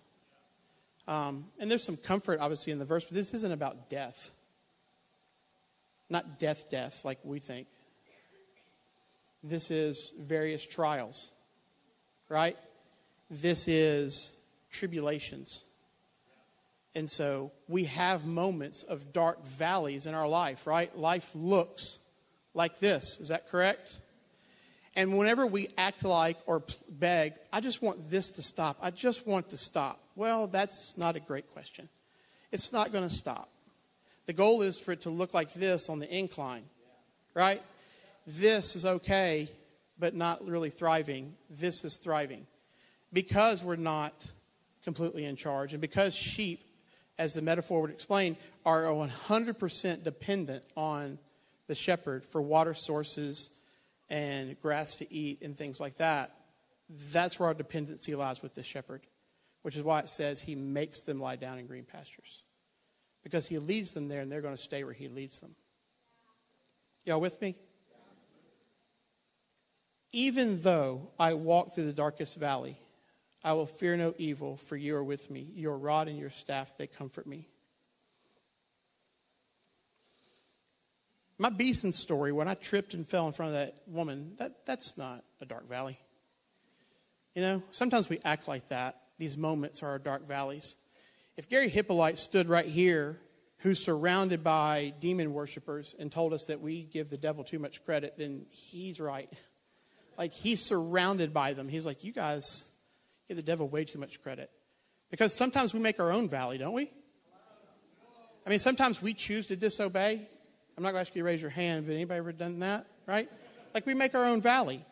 Um, 1.08 1.46
and 1.60 1.70
there's 1.70 1.84
some 1.84 1.98
comfort, 1.98 2.40
obviously, 2.40 2.74
in 2.74 2.80
the 2.80 2.86
verse, 2.86 3.06
but 3.06 3.14
this 3.14 3.34
isn't 3.34 3.52
about 3.52 3.90
death. 3.90 4.32
Not 6.10 6.40
death, 6.40 6.70
death, 6.70 7.06
like 7.06 7.20
we 7.24 7.40
think. 7.40 7.68
This 9.44 9.72
is 9.72 10.14
various 10.20 10.66
trials, 10.66 11.30
right? 12.30 12.58
This 13.30 13.68
is 13.68 14.42
tribulations. 14.72 15.64
And 16.96 17.10
so 17.10 17.52
we 17.68 17.86
have 17.86 18.26
moments 18.26 18.84
of 18.84 19.12
dark 19.12 19.44
valleys 19.46 20.06
in 20.06 20.14
our 20.14 20.28
life, 20.28 20.66
right? 20.66 20.96
Life 20.98 21.32
looks 21.34 21.98
like 22.54 22.80
this. 22.80 23.20
Is 23.20 23.30
that 23.30 23.50
correct? 23.50 24.00
And 24.96 25.18
whenever 25.18 25.46
we 25.46 25.70
act 25.78 26.04
like 26.04 26.38
or 26.46 26.64
beg, 26.88 27.34
I 27.52 27.62
just 27.62 27.82
want 27.82 28.12
this 28.12 28.30
to 28.32 28.42
stop. 28.42 28.78
I 28.82 28.92
just 28.92 29.26
want 29.26 29.50
to 29.50 29.58
stop. 29.58 30.00
Well, 30.16 30.48
that's 30.48 30.98
not 30.98 31.16
a 31.16 31.20
great 31.20 31.52
question. 31.52 31.90
It's 32.52 32.72
not 32.72 32.92
going 32.92 33.08
to 33.08 33.14
stop. 33.14 33.50
The 34.28 34.34
goal 34.34 34.62
is 34.62 34.80
for 34.80 34.92
it 34.92 35.02
to 35.02 35.10
look 35.10 35.34
like 35.34 35.52
this 35.54 35.90
on 35.90 36.00
the 36.00 36.16
incline, 36.16 36.64
right? 37.34 37.62
This 38.28 38.76
is 38.76 38.86
okay, 38.86 39.50
but 40.00 40.16
not 40.16 40.46
really 40.48 40.70
thriving. 40.70 41.34
This 41.50 41.84
is 41.84 41.98
thriving. 41.98 42.46
Because 43.12 43.64
we're 43.64 43.76
not 43.76 44.14
completely 44.84 45.26
in 45.26 45.36
charge, 45.36 45.74
and 45.74 45.82
because 45.82 46.14
sheep, 46.14 46.62
as 47.18 47.34
the 47.34 47.42
metaphor 47.42 47.82
would 47.82 47.92
explain, 47.92 48.38
are 48.66 48.84
100% 48.84 50.04
dependent 50.04 50.64
on 50.78 51.18
the 51.68 51.76
shepherd 51.76 52.24
for 52.24 52.42
water 52.42 52.74
sources 52.74 53.50
and 54.14 54.62
grass 54.62 54.98
to 54.98 55.12
eat 55.12 55.42
and 55.42 55.58
things 55.58 55.80
like 55.80 55.98
that, 55.98 56.30
that's 57.12 57.40
where 57.40 57.48
our 57.48 57.56
dependency 57.56 58.14
lies 58.14 58.44
with 58.44 58.54
the 58.54 58.62
shepherd, 58.62 59.02
which 59.64 59.76
is 59.76 59.82
why 59.82 60.00
it 60.00 60.08
says 60.08 60.40
he 60.40 60.54
makes 60.54 61.02
them 61.02 61.20
lie 61.20 61.36
down 61.36 61.58
in 61.58 61.66
green 61.66 61.84
pastures. 61.84 62.44
Because 63.24 63.48
he 63.48 63.58
leads 63.58 63.92
them 63.94 64.10
there 64.10 64.22
and 64.22 64.32
they're 64.32 64.42
going 64.42 64.56
to 64.56 64.62
stay 64.62 64.84
where 64.84 64.94
he 64.94 65.08
leads 65.08 65.40
them. 65.40 65.56
Y'all 67.06 67.20
with 67.20 67.42
me? 67.42 67.56
Even 70.12 70.62
though 70.62 71.10
I 71.18 71.34
walk 71.34 71.74
through 71.74 71.86
the 71.86 71.94
darkest 71.94 72.38
valley, 72.38 72.78
I 73.44 73.54
will 73.54 73.66
fear 73.66 73.98
no 73.98 74.14
evil, 74.20 74.58
for 74.58 74.78
you 74.78 74.96
are 74.96 75.04
with 75.04 75.32
me. 75.32 75.50
Your 75.56 75.76
rod 75.76 76.08
and 76.08 76.20
your 76.20 76.30
staff, 76.30 76.78
they 76.78 76.86
comfort 76.86 77.26
me. 77.26 77.48
My 81.38 81.50
Beeson 81.50 81.94
story, 81.94 82.32
when 82.32 82.48
I 82.48 82.54
tripped 82.54 82.94
and 82.94 83.08
fell 83.08 83.28
in 83.28 83.34
front 83.34 83.54
of 83.54 83.60
that 83.60 83.76
woman, 83.88 84.36
that, 84.38 84.66
that's 84.66 84.98
not 84.98 85.24
a 85.42 85.46
dark 85.46 85.68
valley. 85.68 85.98
You 87.36 87.42
know, 87.42 87.64
sometimes 87.72 88.10
we 88.10 88.20
act 88.24 88.48
like 88.48 88.68
that. 88.68 88.96
These 89.18 89.38
moments 89.38 89.82
are 89.82 89.90
our 89.90 90.00
dark 90.00 90.28
valleys. 90.28 90.76
If 91.36 91.50
Gary 91.50 91.70
Hippolyte 91.70 92.18
stood 92.18 92.48
right 92.48 92.66
here, 92.66 93.20
who's 93.60 93.84
surrounded 93.84 94.44
by 94.44 94.94
demon 95.00 95.34
worshippers, 95.34 95.96
and 95.98 96.12
told 96.12 96.34
us 96.34 96.46
that 96.46 96.62
we 96.62 96.84
give 96.84 97.10
the 97.10 97.18
devil 97.18 97.44
too 97.44 97.60
much 97.60 97.84
credit, 97.86 98.16
then 98.18 98.46
he's 98.50 99.00
right. 99.00 99.30
Like 100.16 100.32
he's 100.32 100.62
surrounded 100.62 101.34
by 101.34 101.54
them. 101.54 101.68
He's 101.68 101.88
like, 101.88 102.04
you 102.04 102.14
guys 102.14 102.72
give 103.28 103.36
the 103.36 103.42
devil 103.42 103.68
way 103.68 103.84
too 103.84 103.98
much 103.98 104.22
credit. 104.22 104.52
Because 105.10 105.34
sometimes 105.34 105.74
we 105.74 105.80
make 105.80 106.00
our 106.00 106.12
own 106.12 106.30
valley, 106.30 106.60
don't 106.60 106.76
we? 106.76 106.92
I 108.46 108.50
mean, 108.52 108.60
sometimes 108.60 109.02
we 109.02 109.16
choose 109.16 109.48
to 109.48 109.56
disobey. 109.56 110.28
I'm 110.78 110.84
not 110.84 110.92
going 110.92 111.04
to 111.04 111.08
ask 111.08 111.16
you 111.16 111.22
to 111.22 111.26
raise 111.26 111.42
your 111.42 111.52
hand, 111.52 111.86
but 111.86 111.94
anybody 111.94 112.18
ever 112.18 112.32
done 112.32 112.60
that, 112.60 112.86
right? 113.08 113.30
Like 113.74 113.86
we 113.86 113.94
make 113.94 114.16
our 114.16 114.26
own 114.26 114.42
valley. 114.42 114.84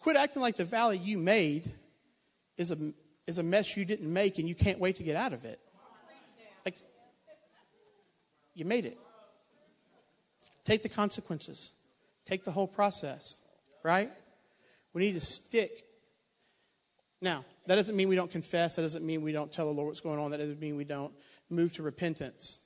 Quit 0.00 0.16
acting 0.16 0.42
like 0.42 0.56
the 0.56 0.64
valley 0.64 0.98
you 0.98 1.16
made 1.16 1.70
is 2.56 2.70
a, 2.70 2.92
is 3.26 3.38
a 3.38 3.42
mess 3.42 3.76
you 3.76 3.84
didn't 3.84 4.12
make 4.12 4.38
and 4.38 4.48
you 4.48 4.54
can't 4.54 4.78
wait 4.78 4.96
to 4.96 5.02
get 5.02 5.16
out 5.16 5.32
of 5.32 5.44
it. 5.44 5.60
Like, 6.64 6.76
you 8.54 8.64
made 8.64 8.84
it. 8.84 8.98
Take 10.64 10.82
the 10.82 10.88
consequences, 10.88 11.72
take 12.26 12.44
the 12.44 12.50
whole 12.50 12.66
process, 12.66 13.36
right? 13.82 14.10
We 14.94 15.02
need 15.02 15.12
to 15.12 15.20
stick. 15.20 15.70
Now, 17.20 17.44
that 17.66 17.74
doesn't 17.74 17.96
mean 17.96 18.08
we 18.08 18.16
don't 18.16 18.30
confess. 18.30 18.76
That 18.76 18.82
doesn't 18.82 19.04
mean 19.04 19.22
we 19.22 19.32
don't 19.32 19.52
tell 19.52 19.66
the 19.66 19.72
Lord 19.72 19.88
what's 19.88 20.00
going 20.00 20.18
on. 20.18 20.30
That 20.30 20.38
doesn't 20.38 20.60
mean 20.60 20.76
we 20.76 20.84
don't 20.84 21.12
move 21.50 21.72
to 21.74 21.82
repentance. 21.82 22.63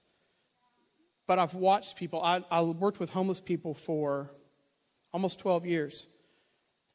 But 1.29 1.39
I've 1.39 1.55
watched 1.55 1.97
people, 1.99 2.23
I, 2.23 2.43
I 2.51 2.63
worked 2.63 2.99
with 2.99 3.11
homeless 3.11 3.39
people 3.39 3.75
for 3.75 4.31
almost 5.13 5.39
12 5.41 5.67
years. 5.67 6.07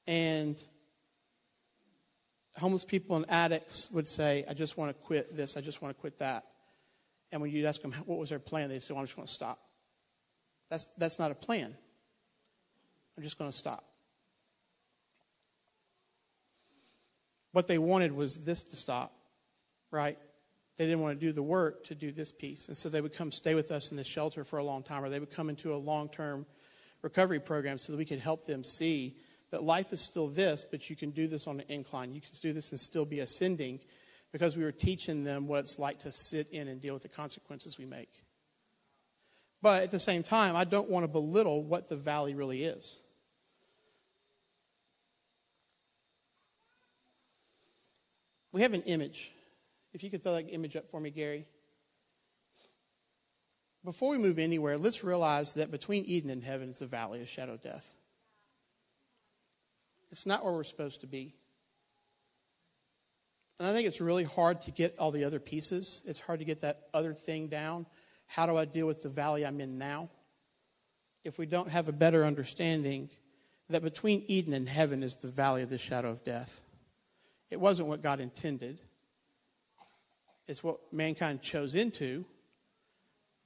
And 0.08 0.62
homeless 2.58 2.84
people 2.84 3.16
and 3.16 3.30
addicts 3.30 3.90
would 3.92 4.08
say, 4.08 4.44
I 4.50 4.56
just 4.56 4.76
want 4.76 4.90
to 4.90 5.06
quit 5.06 5.38
this, 5.38 5.56
I 5.56 5.62
just 5.62 5.84
want 5.84 5.96
to 5.96 6.02
quit 6.02 6.18
that. 6.18 6.44
And 7.32 7.42
when 7.42 7.52
you'd 7.52 7.66
ask 7.66 7.82
them 7.82 7.94
what 8.08 8.18
was 8.18 8.32
their 8.32 8.40
plan, 8.40 8.70
they'd 8.70 8.82
say, 8.82 8.94
well, 8.94 9.02
I'm 9.02 9.06
just 9.06 9.16
going 9.16 9.28
to 9.28 9.34
stop. 9.34 9.60
That's, 10.70 10.86
that's 10.98 11.20
not 11.20 11.30
a 11.30 11.36
plan. 11.36 11.72
I'm 13.16 13.24
just 13.24 13.38
going 13.38 13.52
to 13.52 13.56
stop. 13.56 13.84
What 17.52 17.68
they 17.68 17.78
wanted 17.78 18.16
was 18.16 18.44
this 18.44 18.64
to 18.64 18.76
stop, 18.76 19.12
right? 19.92 20.18
They 20.78 20.86
didn't 20.86 21.02
want 21.02 21.20
to 21.20 21.26
do 21.26 21.32
the 21.32 21.44
work 21.44 21.84
to 21.86 21.96
do 21.96 22.12
this 22.12 22.32
piece. 22.32 22.68
And 22.68 22.76
so 22.76 22.90
they 22.90 23.02
would 23.02 23.14
come 23.14 23.32
stay 23.32 23.54
with 23.54 23.72
us 23.72 23.92
in 23.92 23.98
the 23.98 24.04
shelter 24.04 24.44
for 24.44 24.58
a 24.58 24.64
long 24.64 24.84
time, 24.84 25.04
or 25.04 25.10
they 25.10 25.20
would 25.20 25.32
come 25.32 25.50
into 25.50 25.74
a 25.74 25.78
long 25.78 26.10
term 26.10 26.46
recovery 27.02 27.40
program 27.40 27.78
so 27.78 27.92
that 27.92 27.98
we 27.98 28.06
could 28.06 28.20
help 28.20 28.46
them 28.46 28.64
see 28.64 29.18
that 29.52 29.62
life 29.62 29.94
is 29.94 30.02
still 30.02 30.30
this, 30.30 30.66
but 30.70 30.90
you 30.90 30.96
can 30.96 31.12
do 31.12 31.28
this 31.28 31.46
on 31.46 31.60
an 31.60 31.66
incline. 31.70 32.14
You 32.16 32.22
can 32.22 32.32
do 32.42 32.54
this 32.54 32.72
and 32.72 32.80
still 32.80 33.06
be 33.06 33.20
ascending 33.20 33.82
because 34.32 34.58
we 34.58 34.64
were 34.64 34.72
teaching 34.72 35.24
them 35.24 35.48
what 35.48 35.60
it's 35.60 35.78
like 35.78 36.00
to 36.00 36.12
sit 36.12 36.48
in 36.50 36.68
and 36.68 36.82
deal 36.82 36.96
with 36.96 37.04
the 37.04 37.10
consequences 37.10 37.78
we 37.78 37.86
make. 37.86 38.10
But 39.62 39.84
at 39.84 39.92
the 39.92 40.00
same 40.00 40.24
time, 40.24 40.56
I 40.56 40.64
don't 40.64 40.90
want 40.90 41.04
to 41.04 41.08
belittle 41.08 41.64
what 41.64 41.88
the 41.88 41.96
valley 41.96 42.34
really 42.34 42.64
is. 42.64 43.00
We 48.52 48.62
have 48.62 48.74
an 48.74 48.82
image. 48.84 49.33
If 49.94 50.04
you 50.04 50.10
could 50.10 50.24
throw 50.24 50.34
that 50.34 50.50
image 50.50 50.76
up 50.76 50.90
for 50.90 51.00
me, 51.00 51.12
Gary. 51.12 51.46
Before 53.84 54.10
we 54.10 54.18
move 54.18 54.40
anywhere, 54.40 54.78
let's 54.78 55.04
realize 55.04 55.54
that 55.54 55.70
between 55.70 56.06
Eden 56.06 56.30
and 56.30 56.44
heaven 56.44 56.70
is 56.70 56.80
the 56.80 56.88
valley 56.88 57.22
of 57.22 57.30
shadow 57.30 57.58
death. 57.58 57.94
It's 60.12 60.26
not 60.26 60.44
where 60.44 60.54
we're 60.54 60.64
supposed 60.64 61.02
to 61.02 61.08
be. 61.08 61.36
And 63.60 63.68
I 63.68 63.74
think 63.74 63.88
it's 63.88 64.02
really 64.02 64.24
hard 64.24 64.62
to 64.64 64.72
get 64.72 64.98
all 64.98 65.12
the 65.12 65.26
other 65.26 65.40
pieces. 65.40 66.02
It's 66.08 66.20
hard 66.20 66.40
to 66.40 66.46
get 66.46 66.62
that 66.62 66.88
other 66.94 67.14
thing 67.14 67.48
down. 67.48 67.86
How 68.26 68.46
do 68.46 68.58
I 68.58 68.66
deal 68.66 68.88
with 68.88 69.04
the 69.04 69.10
valley 69.10 69.46
I'm 69.46 69.60
in 69.60 69.78
now? 69.78 70.10
If 71.24 71.38
we 71.38 71.46
don't 71.46 71.70
have 71.70 71.88
a 71.88 71.94
better 71.94 72.26
understanding 72.26 73.10
that 73.70 73.84
between 73.84 74.24
Eden 74.28 74.54
and 74.54 74.68
heaven 74.68 75.04
is 75.04 75.16
the 75.16 75.30
valley 75.30 75.62
of 75.62 75.70
the 75.70 75.78
shadow 75.78 76.10
of 76.10 76.24
death. 76.24 76.62
It 77.50 77.60
wasn't 77.60 77.90
what 77.90 78.02
God 78.02 78.20
intended, 78.20 78.80
it's 80.48 80.64
what 80.64 80.80
mankind 80.92 81.42
chose 81.42 81.76
into. 81.76 82.26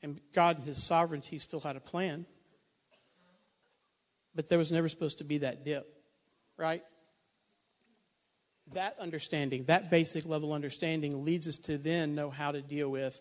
And 0.02 0.20
God, 0.34 0.60
in 0.60 0.64
His 0.64 0.84
sovereignty, 0.84 1.40
still 1.40 1.60
had 1.60 1.76
a 1.76 1.80
plan. 1.80 2.26
But 4.36 4.50
there 4.50 4.58
was 4.58 4.72
never 4.72 4.88
supposed 4.88 5.18
to 5.20 5.24
be 5.24 5.40
that 5.40 5.66
dip, 5.66 5.88
right? 6.58 6.84
That 8.74 8.96
understanding, 9.00 9.66
that 9.66 9.90
basic 9.90 10.26
level 10.26 10.54
understanding, 10.54 11.26
leads 11.26 11.48
us 11.48 11.58
to 11.58 11.78
then 11.78 12.14
know 12.14 12.30
how 12.30 12.52
to 12.52 12.62
deal 12.62 12.90
with 12.90 13.20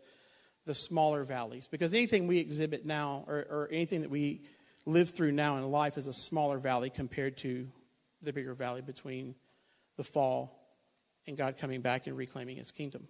the 0.66 0.74
smaller 0.74 1.24
valleys. 1.24 1.68
Because 1.68 1.94
anything 1.94 2.26
we 2.26 2.38
exhibit 2.38 2.84
now, 2.84 3.24
or, 3.26 3.46
or 3.48 3.68
anything 3.70 4.02
that 4.02 4.10
we 4.10 4.42
live 4.84 5.10
through 5.10 5.32
now 5.32 5.56
in 5.56 5.70
life, 5.70 5.96
is 5.96 6.06
a 6.06 6.12
smaller 6.12 6.58
valley 6.58 6.90
compared 6.90 7.38
to 7.38 7.66
the 8.20 8.32
bigger 8.32 8.54
valley 8.54 8.82
between 8.82 9.34
the 9.96 10.04
fall 10.04 10.52
and 11.26 11.36
God 11.36 11.56
coming 11.58 11.80
back 11.80 12.06
and 12.06 12.16
reclaiming 12.16 12.56
his 12.56 12.70
kingdom. 12.70 13.08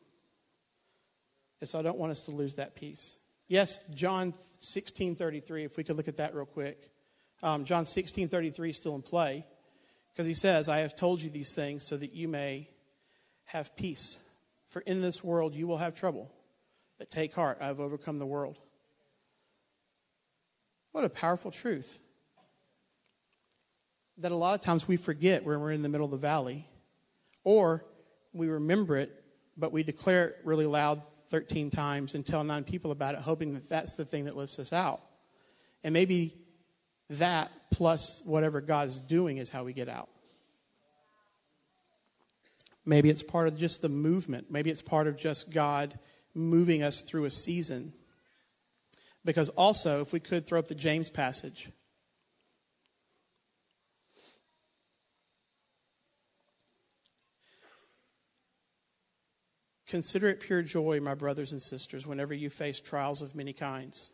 And 1.61 1.69
so 1.69 1.79
I 1.79 1.83
don't 1.83 1.99
want 1.99 2.13
us 2.13 2.23
to 2.23 2.31
lose 2.31 2.57
that 2.57 2.75
piece. 2.75 3.17
Yes, 3.49 3.87
John 3.95 4.35
16 4.59 5.15
33, 5.15 5.65
if 5.65 5.77
we 5.77 5.85
could 5.85 5.97
look 5.97 6.09
at 6.09 6.17
that 6.17 6.35
real 6.35 6.47
quick. 6.47 6.91
Um, 7.43 7.65
John 7.65 7.85
16 7.85 8.29
33 8.29 8.71
is 8.71 8.77
still 8.77 8.95
in 8.95 9.03
play 9.03 9.47
because 10.13 10.27
he 10.27 10.35
says, 10.35 10.69
I 10.69 10.79
have 10.79 10.97
told 10.97 11.23
you 11.23 11.31
these 11.31 11.55
things 11.55 11.87
so 11.87 11.97
that 11.97 12.13
you 12.15 12.29
may 12.29 12.69
have 13.45 13.77
peace. 13.77 14.29
For 14.69 14.81
in 14.81 15.01
this 15.01 15.23
world 15.23 15.55
you 15.55 15.67
will 15.67 15.77
have 15.77 15.95
trouble. 15.95 16.33
But 16.99 17.11
take 17.11 17.35
heart, 17.35 17.59
I 17.61 17.67
have 17.67 17.79
overcome 17.79 18.19
the 18.19 18.27
world. 18.27 18.59
What 20.93 21.05
a 21.05 21.11
powerful 21.11 21.51
truth. 21.51 22.01
That 24.19 24.33
a 24.33 24.37
lot 24.37 24.59
of 24.59 24.63
times 24.63 24.89
we 24.89 24.97
forget 24.97 25.45
when 25.45 25.61
we're 25.61 25.73
in 25.73 25.83
the 25.83 25.91
middle 25.91 26.07
of 26.07 26.11
the 26.11 26.17
valley, 26.17 26.67
or 27.45 27.85
we 28.33 28.49
remember 28.49 28.97
it, 28.97 29.13
but 29.59 29.73
we 29.73 29.83
declare 29.83 30.29
it 30.29 30.37
really 30.43 30.65
loud 30.65 31.03
13 31.31 31.71
times 31.71 32.15
and 32.15 32.27
tell 32.27 32.45
nine 32.45 32.65
people 32.65 32.91
about 32.91 33.15
it, 33.15 33.21
hoping 33.21 33.55
that 33.55 33.69
that's 33.69 33.95
the 33.95 34.05
thing 34.05 34.25
that 34.27 34.37
lifts 34.37 34.59
us 34.59 34.73
out. 34.73 35.01
And 35.83 35.93
maybe 35.93 36.35
that 37.11 37.51
plus 37.71 38.23
whatever 38.25 38.61
God 38.61 38.89
is 38.89 38.99
doing 38.99 39.39
is 39.39 39.49
how 39.49 39.65
we 39.65 39.73
get 39.73 39.89
out. 39.89 40.09
Maybe 42.85 43.11
it's 43.11 43.23
part 43.23 43.49
of 43.49 43.57
just 43.57 43.83
the 43.83 43.89
movement. 43.89 44.51
Maybe 44.51 44.71
it's 44.71 44.83
part 44.83 45.07
of 45.07 45.17
just 45.17 45.53
God 45.53 45.99
moving 46.35 46.83
us 46.83 47.03
through 47.03 47.25
a 47.25 47.31
season. 47.31 47.93
Because 49.25 49.49
also, 49.51 50.01
if 50.03 50.13
we 50.13 50.21
could 50.21 50.47
throw 50.47 50.61
up 50.61 50.69
the 50.69 50.75
James 50.75 51.11
passage. 51.11 51.69
Consider 59.87 60.29
it 60.29 60.41
pure 60.41 60.63
joy, 60.63 61.01
my 61.01 61.15
brothers 61.15 61.53
and 61.53 61.63
sisters, 61.63 62.07
whenever 62.07 62.35
you 62.35 62.51
face 62.51 62.81
trials 62.81 63.23
of 63.23 63.37
many 63.37 63.53
kinds, 63.53 64.11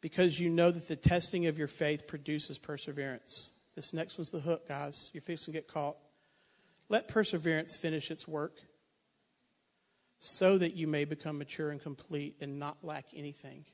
because 0.00 0.38
you 0.38 0.50
know 0.50 0.70
that 0.70 0.88
the 0.88 0.96
testing 0.96 1.46
of 1.46 1.56
your 1.56 1.68
faith 1.68 2.06
produces 2.06 2.58
perseverance. 2.58 3.58
This 3.74 3.94
next 3.94 4.18
one's 4.18 4.30
the 4.30 4.40
hook, 4.40 4.68
guys. 4.68 5.10
You're 5.14 5.22
fixing 5.22 5.52
to 5.52 5.58
get 5.58 5.68
caught. 5.68 5.96
Let 6.88 7.08
perseverance 7.08 7.76
finish 7.76 8.10
its 8.10 8.28
work 8.28 8.56
so 10.18 10.58
that 10.58 10.74
you 10.74 10.86
may 10.86 11.06
become 11.06 11.38
mature 11.38 11.70
and 11.70 11.80
complete 11.80 12.36
and 12.40 12.58
not 12.58 12.76
lack 12.82 13.06
anything. 13.16 13.64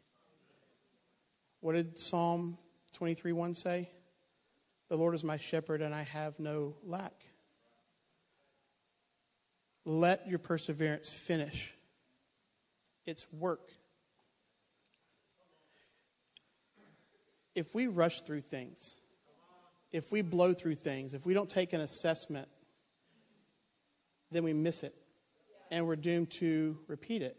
What 1.61 1.73
did 1.73 1.99
Psalm 1.99 2.57
23 2.93 3.33
1 3.33 3.55
say? 3.55 3.91
The 4.89 4.97
Lord 4.97 5.17
is 5.17 5.25
my 5.25 5.39
shepherd, 5.39 5.83
and 5.83 5.93
I 5.93 6.05
have 6.05 6.39
no 6.39 6.77
lack. 6.85 7.15
Let 9.89 10.27
your 10.27 10.41
perseverance 10.41 11.11
finish 11.11 11.73
its 13.07 13.33
work. 13.33 13.71
If 17.55 17.73
we 17.73 17.87
rush 17.87 18.21
through 18.21 18.41
things, 18.41 18.97
if 19.93 20.11
we 20.11 20.23
blow 20.23 20.53
through 20.53 20.75
things, 20.75 21.15
if 21.15 21.25
we 21.25 21.35
don't 21.35 21.49
take 21.49 21.73
an 21.73 21.81
assessment, 21.81 22.49
then 24.33 24.43
we 24.43 24.53
miss 24.53 24.83
it 24.83 24.93
and 25.71 25.87
we're 25.87 25.95
doomed 25.95 26.33
to 26.33 26.77
repeat 26.89 27.23
it. 27.23 27.37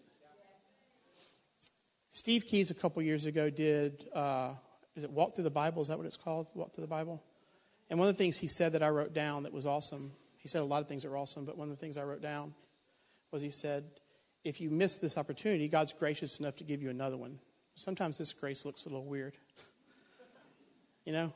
Steve 2.09 2.45
Keys 2.47 2.71
a 2.71 2.73
couple 2.73 3.01
years 3.01 3.25
ago 3.25 3.49
did, 3.49 4.07
uh, 4.15 4.53
is 4.95 5.03
it 5.03 5.11
Walk 5.11 5.35
Through 5.35 5.43
the 5.43 5.49
Bible? 5.49 5.81
Is 5.81 5.89
that 5.89 5.97
what 5.97 6.07
it's 6.07 6.17
called? 6.17 6.47
Walk 6.55 6.73
Through 6.73 6.83
the 6.83 6.87
Bible? 6.87 7.21
And 7.89 7.99
one 7.99 8.07
of 8.07 8.15
the 8.15 8.17
things 8.17 8.37
he 8.37 8.47
said 8.47 8.71
that 8.71 8.81
I 8.81 8.87
wrote 8.87 9.13
down 9.13 9.43
that 9.43 9.51
was 9.51 9.65
awesome 9.65 10.13
he 10.47 10.49
said 10.49 10.61
a 10.61 10.65
lot 10.65 10.81
of 10.81 10.87
things 10.87 11.03
are 11.03 11.17
awesome, 11.17 11.43
but 11.43 11.57
one 11.57 11.69
of 11.69 11.75
the 11.75 11.79
things 11.81 11.97
I 11.97 12.03
wrote 12.03 12.21
down 12.21 12.53
was 13.33 13.41
he 13.41 13.49
said, 13.49 13.83
if 14.45 14.61
you 14.61 14.69
miss 14.69 14.95
this 14.95 15.17
opportunity, 15.17 15.67
God's 15.67 15.91
gracious 15.91 16.39
enough 16.39 16.55
to 16.55 16.63
give 16.63 16.81
you 16.81 16.89
another 16.89 17.17
one. 17.17 17.39
Sometimes 17.75 18.17
this 18.17 18.31
grace 18.31 18.63
looks 18.63 18.85
a 18.85 18.89
little 18.89 19.05
weird. 19.05 19.35
You 21.03 21.13
know? 21.13 21.31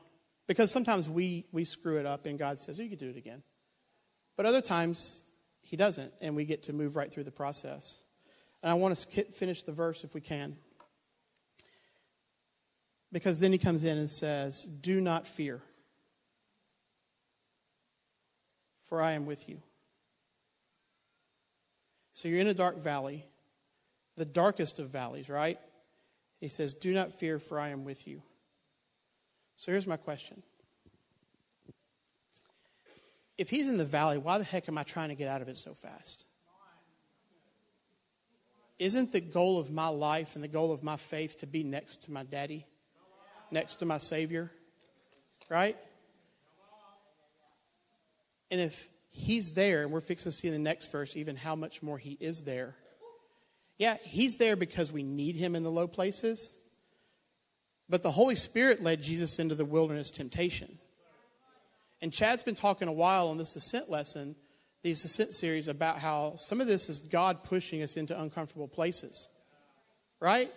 Because 0.47 0.69
sometimes 0.69 1.10
we, 1.10 1.45
we 1.54 1.63
screw 1.63 1.97
it 1.97 2.06
up 2.06 2.26
and 2.26 2.38
God 2.38 2.60
says, 2.60 2.78
oh, 2.78 2.84
you 2.84 2.89
can 2.89 2.97
do 2.97 3.10
it 3.10 3.15
again. 3.15 3.41
But 4.36 4.45
other 4.45 4.60
times, 4.60 5.30
He 5.62 5.78
doesn't, 5.78 6.12
and 6.19 6.36
we 6.36 6.43
get 6.43 6.63
to 6.63 6.74
move 6.74 6.97
right 6.97 7.10
through 7.10 7.24
the 7.24 7.32
process. 7.32 8.02
And 8.62 8.69
I 8.69 8.74
want 8.74 8.97
to 8.97 9.24
finish 9.24 9.63
the 9.63 9.71
verse 9.71 10.04
if 10.04 10.13
we 10.13 10.19
can. 10.19 10.58
Because 13.13 13.39
then 13.39 13.54
He 13.54 13.58
comes 13.58 13.86
in 13.86 13.97
and 13.97 14.10
says, 14.10 14.63
Do 14.63 15.00
not 15.00 15.26
fear, 15.26 15.62
for 18.92 19.02
I 19.02 19.14
am 19.14 19.26
with 19.26 19.48
you. 19.48 19.58
So 22.12 22.28
you're 22.28 22.42
in 22.42 22.48
a 22.48 22.54
dark 22.54 22.84
valley, 22.84 23.24
the 24.18 24.26
darkest 24.26 24.80
of 24.80 24.90
valleys, 24.90 25.30
right? 25.30 25.58
He 26.42 26.50
says, 26.50 26.74
Do 26.74 26.94
not 26.94 27.14
fear, 27.14 27.40
for 27.40 27.58
I 27.58 27.70
am 27.70 27.86
with 27.86 28.06
you. 28.06 28.22
So 29.56 29.72
here's 29.72 29.88
my 29.88 29.96
question 29.96 30.44
If 33.38 33.50
he's 33.50 33.70
in 33.70 33.78
the 33.78 33.86
valley, 33.86 34.18
why 34.18 34.38
the 34.38 34.44
heck 34.44 34.68
am 34.68 34.78
I 34.78 34.84
trying 34.84 35.08
to 35.08 35.16
get 35.16 35.30
out 35.30 35.42
of 35.42 35.48
it 35.48 35.58
so 35.58 35.72
fast? 35.74 36.26
Isn't 38.78 39.14
the 39.14 39.22
goal 39.22 39.58
of 39.58 39.72
my 39.72 39.88
life 39.88 40.36
and 40.36 40.44
the 40.44 40.50
goal 40.50 40.74
of 40.74 40.84
my 40.84 40.98
faith 40.98 41.40
to 41.40 41.48
be 41.48 41.64
next 41.64 42.04
to 42.04 42.12
my 42.12 42.24
daddy, 42.24 42.66
next 43.52 43.76
to 43.76 43.86
my 43.86 44.00
Savior? 44.00 44.52
Right? 45.48 45.78
And 48.52 48.62
if 48.62 48.88
he's 49.10 49.52
there, 49.52 49.82
and 49.82 49.92
we're 49.92 50.02
fixing 50.02 50.32
to 50.32 50.38
see 50.38 50.50
in 50.50 50.54
the 50.54 50.60
next 50.60 50.92
verse 50.92 51.18
even 51.18 51.36
how 51.36 51.56
much 51.56 51.82
more 51.82 51.98
he 51.98 52.18
is 52.20 52.44
there. 52.44 52.76
Yeah, 53.78 53.98
he's 54.04 54.38
there 54.38 54.56
because 54.56 54.92
we 54.92 55.02
need 55.02 55.36
him 55.36 55.56
in 55.56 55.64
the 55.64 55.72
low 55.72 55.88
places. 55.88 56.52
But 57.90 58.04
the 58.04 58.12
Holy 58.12 58.36
Spirit 58.36 58.84
led 58.84 59.02
Jesus 59.02 59.40
into 59.40 59.56
the 59.56 59.66
wilderness 59.66 60.12
temptation. 60.12 60.78
And 62.02 62.14
Chad's 62.14 62.44
been 62.44 62.56
talking 62.56 62.88
a 62.88 62.94
while 62.94 63.30
on 63.30 63.38
this 63.38 63.56
ascent 63.56 63.90
lesson, 63.90 64.36
these 64.82 65.04
ascent 65.04 65.34
series, 65.34 65.68
about 65.68 65.98
how 65.98 66.36
some 66.36 66.62
of 66.62 66.68
this 66.68 66.90
is 66.90 67.00
God 67.00 67.44
pushing 67.44 67.82
us 67.84 67.98
into 67.98 68.20
uncomfortable 68.20 68.68
places. 68.68 69.28
Right? 70.20 70.50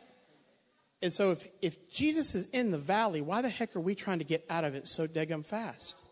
And 1.03 1.13
so 1.13 1.33
if, 1.33 1.47
if 1.61 1.91
Jesus 1.91 2.35
is 2.35 2.49
in 2.51 2.71
the 2.71 2.79
valley, 2.79 3.21
why 3.21 3.43
the 3.43 3.49
heck 3.49 3.75
are 3.77 3.81
we 3.81 3.95
trying 3.95 4.19
to 4.19 4.25
get 4.25 4.45
out 4.49 4.65
of 4.65 4.75
it 4.75 4.87
so 4.87 5.07
daggum 5.07 5.45
fast? 5.45 6.04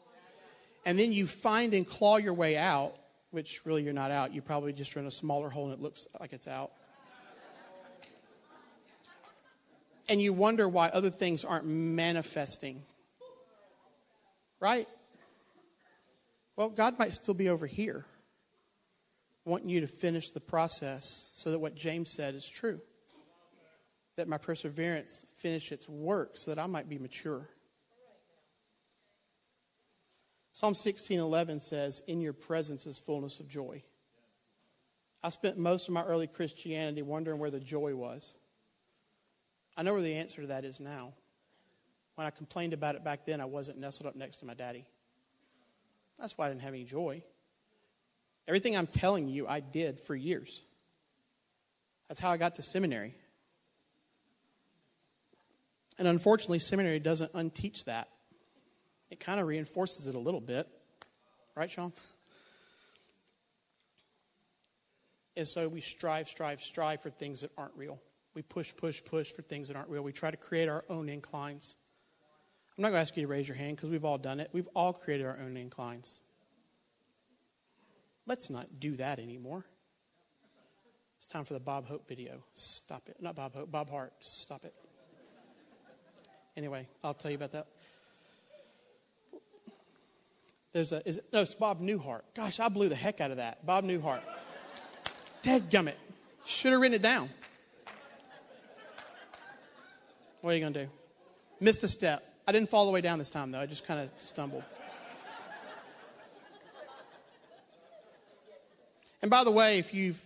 And 0.84 0.98
then 0.98 1.12
you 1.12 1.26
find 1.26 1.74
and 1.74 1.86
claw 1.86 2.16
your 2.16 2.34
way 2.34 2.56
out, 2.56 2.94
which 3.30 3.60
really 3.64 3.82
you're 3.82 3.92
not 3.92 4.10
out. 4.10 4.34
You 4.34 4.42
probably 4.42 4.72
just 4.72 4.96
run 4.96 5.06
a 5.06 5.10
smaller 5.10 5.48
hole 5.48 5.66
and 5.66 5.74
it 5.74 5.80
looks 5.80 6.06
like 6.20 6.32
it's 6.32 6.48
out. 6.48 6.72
and 10.08 10.20
you 10.20 10.32
wonder 10.32 10.68
why 10.68 10.88
other 10.88 11.10
things 11.10 11.44
aren't 11.44 11.66
manifesting. 11.66 12.82
Right? 14.60 14.88
Well, 16.56 16.68
God 16.68 16.98
might 16.98 17.12
still 17.12 17.34
be 17.34 17.48
over 17.48 17.66
here, 17.66 18.04
wanting 19.44 19.70
you 19.70 19.80
to 19.80 19.86
finish 19.86 20.30
the 20.30 20.40
process 20.40 21.32
so 21.34 21.50
that 21.50 21.58
what 21.58 21.74
James 21.74 22.12
said 22.12 22.34
is 22.34 22.48
true. 22.48 22.80
That 24.16 24.28
my 24.28 24.36
perseverance 24.36 25.26
finish 25.38 25.72
its 25.72 25.88
work 25.88 26.32
so 26.34 26.50
that 26.52 26.60
I 26.60 26.66
might 26.66 26.88
be 26.88 26.98
mature. 26.98 27.48
Psalm 30.52 30.74
16:11 30.74 31.60
says, 31.60 32.00
"In 32.06 32.20
your 32.20 32.34
presence 32.34 32.86
is 32.86 32.98
fullness 32.98 33.40
of 33.40 33.48
joy." 33.48 33.82
I 35.22 35.30
spent 35.30 35.56
most 35.56 35.88
of 35.88 35.94
my 35.94 36.04
early 36.04 36.26
Christianity 36.26 37.02
wondering 37.02 37.38
where 37.38 37.50
the 37.50 37.60
joy 37.60 37.94
was. 37.94 38.34
I 39.76 39.82
know 39.82 39.92
where 39.92 40.02
the 40.02 40.14
answer 40.14 40.42
to 40.42 40.48
that 40.48 40.64
is 40.64 40.80
now. 40.80 41.14
When 42.16 42.26
I 42.26 42.30
complained 42.30 42.74
about 42.74 42.96
it 42.96 43.04
back 43.04 43.24
then, 43.24 43.40
I 43.40 43.46
wasn't 43.46 43.78
nestled 43.78 44.06
up 44.06 44.16
next 44.16 44.38
to 44.38 44.44
my 44.44 44.54
daddy. 44.54 44.84
That's 46.18 46.36
why 46.36 46.46
I 46.46 46.48
didn't 46.50 46.62
have 46.62 46.74
any 46.74 46.84
joy. 46.84 47.22
Everything 48.46 48.76
I'm 48.76 48.86
telling 48.86 49.28
you, 49.28 49.48
I 49.48 49.60
did 49.60 50.00
for 50.00 50.14
years. 50.14 50.62
That's 52.08 52.20
how 52.20 52.30
I 52.30 52.36
got 52.36 52.56
to 52.56 52.62
seminary. 52.62 53.14
And 55.98 56.06
unfortunately, 56.06 56.58
seminary 56.58 56.98
doesn't 56.98 57.32
unteach 57.32 57.84
that. 57.84 58.08
It 59.12 59.20
kind 59.20 59.38
of 59.38 59.46
reinforces 59.46 60.06
it 60.06 60.14
a 60.14 60.18
little 60.18 60.40
bit. 60.40 60.66
Right, 61.54 61.70
Sean? 61.70 61.92
And 65.36 65.46
so 65.46 65.68
we 65.68 65.82
strive, 65.82 66.28
strive, 66.28 66.62
strive 66.62 67.02
for 67.02 67.10
things 67.10 67.42
that 67.42 67.50
aren't 67.58 67.76
real. 67.76 68.00
We 68.34 68.40
push, 68.40 68.74
push, 68.74 69.04
push 69.04 69.30
for 69.30 69.42
things 69.42 69.68
that 69.68 69.76
aren't 69.76 69.90
real. 69.90 70.02
We 70.02 70.12
try 70.12 70.30
to 70.30 70.38
create 70.38 70.70
our 70.70 70.82
own 70.88 71.10
inclines. 71.10 71.76
I'm 72.78 72.82
not 72.82 72.88
going 72.88 72.96
to 72.96 73.00
ask 73.02 73.14
you 73.18 73.24
to 73.24 73.28
raise 73.28 73.46
your 73.46 73.56
hand 73.56 73.76
because 73.76 73.90
we've 73.90 74.06
all 74.06 74.16
done 74.16 74.40
it. 74.40 74.48
We've 74.54 74.68
all 74.74 74.94
created 74.94 75.26
our 75.26 75.38
own 75.44 75.58
inclines. 75.58 76.20
Let's 78.26 78.48
not 78.48 78.64
do 78.80 78.96
that 78.96 79.18
anymore. 79.18 79.66
It's 81.18 81.26
time 81.26 81.44
for 81.44 81.52
the 81.52 81.60
Bob 81.60 81.86
Hope 81.86 82.08
video. 82.08 82.44
Stop 82.54 83.02
it. 83.08 83.16
Not 83.20 83.36
Bob 83.36 83.54
Hope, 83.54 83.70
Bob 83.70 83.90
Hart. 83.90 84.14
Stop 84.20 84.64
it. 84.64 84.72
Anyway, 86.56 86.88
I'll 87.04 87.12
tell 87.12 87.30
you 87.30 87.36
about 87.36 87.52
that. 87.52 87.66
There's 90.72 90.92
a, 90.92 91.06
is 91.06 91.18
it, 91.18 91.26
no, 91.32 91.40
it's 91.42 91.54
Bob 91.54 91.80
Newhart. 91.80 92.22
Gosh, 92.34 92.58
I 92.58 92.68
blew 92.68 92.88
the 92.88 92.94
heck 92.94 93.20
out 93.20 93.30
of 93.30 93.36
that. 93.36 93.64
Bob 93.66 93.84
Newhart. 93.84 94.22
Dead 95.42 95.70
gummit. 95.70 95.94
Should 96.46 96.72
have 96.72 96.80
written 96.80 96.94
it 96.94 97.02
down. 97.02 97.28
What 100.40 100.52
are 100.52 100.54
you 100.54 100.60
going 100.60 100.72
to 100.72 100.84
do? 100.86 100.90
Missed 101.60 101.82
a 101.84 101.88
step. 101.88 102.22
I 102.48 102.52
didn't 102.52 102.70
fall 102.70 102.80
all 102.80 102.86
the 102.86 102.92
way 102.92 103.00
down 103.00 103.18
this 103.18 103.30
time, 103.30 103.52
though. 103.52 103.60
I 103.60 103.66
just 103.66 103.86
kind 103.86 104.00
of 104.00 104.10
stumbled. 104.18 104.64
And 109.20 109.30
by 109.30 109.44
the 109.44 109.52
way, 109.52 109.78
if 109.78 109.94
you've 109.94 110.20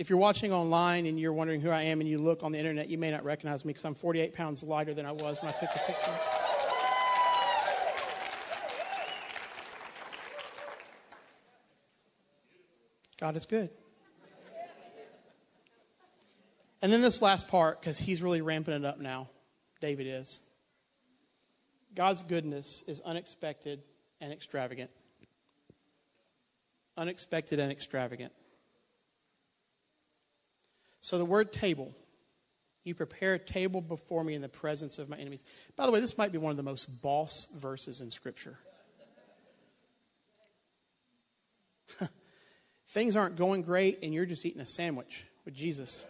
if 0.00 0.08
you're 0.08 0.18
watching 0.18 0.50
online 0.50 1.04
and 1.04 1.20
you're 1.20 1.32
wondering 1.32 1.60
who 1.60 1.70
I 1.70 1.82
am 1.82 2.00
and 2.00 2.08
you 2.08 2.18
look 2.18 2.42
on 2.42 2.52
the 2.52 2.58
internet, 2.58 2.88
you 2.88 2.96
may 2.96 3.10
not 3.10 3.22
recognize 3.22 3.66
me 3.66 3.74
because 3.74 3.84
I'm 3.84 3.94
48 3.94 4.32
pounds 4.32 4.62
lighter 4.62 4.94
than 4.94 5.04
I 5.04 5.12
was 5.12 5.40
when 5.42 5.52
I 5.52 5.56
took 5.56 5.72
the 5.72 5.78
picture. 5.86 6.39
God 13.20 13.36
is 13.36 13.44
good. 13.46 13.68
And 16.82 16.90
then 16.90 17.02
this 17.02 17.20
last 17.20 17.48
part, 17.48 17.78
because 17.78 17.98
he's 17.98 18.22
really 18.22 18.40
ramping 18.40 18.74
it 18.74 18.84
up 18.86 18.98
now. 18.98 19.28
David 19.80 20.06
is. 20.06 20.40
God's 21.94 22.22
goodness 22.22 22.82
is 22.86 23.02
unexpected 23.02 23.82
and 24.20 24.32
extravagant. 24.32 24.90
Unexpected 26.96 27.58
and 27.58 27.70
extravagant. 27.70 28.32
So 31.02 31.18
the 31.18 31.24
word 31.24 31.52
table, 31.52 31.92
you 32.84 32.94
prepare 32.94 33.34
a 33.34 33.38
table 33.38 33.82
before 33.82 34.24
me 34.24 34.34
in 34.34 34.40
the 34.40 34.48
presence 34.48 34.98
of 34.98 35.10
my 35.10 35.16
enemies. 35.16 35.44
By 35.76 35.84
the 35.84 35.92
way, 35.92 36.00
this 36.00 36.16
might 36.16 36.32
be 36.32 36.38
one 36.38 36.50
of 36.50 36.56
the 36.56 36.62
most 36.62 37.02
boss 37.02 37.46
verses 37.60 38.00
in 38.00 38.10
Scripture. 38.10 38.56
Things 42.90 43.14
aren't 43.14 43.36
going 43.36 43.62
great, 43.62 44.00
and 44.02 44.12
you're 44.12 44.26
just 44.26 44.44
eating 44.44 44.60
a 44.60 44.66
sandwich 44.66 45.24
with 45.44 45.54
Jesus. 45.54 46.04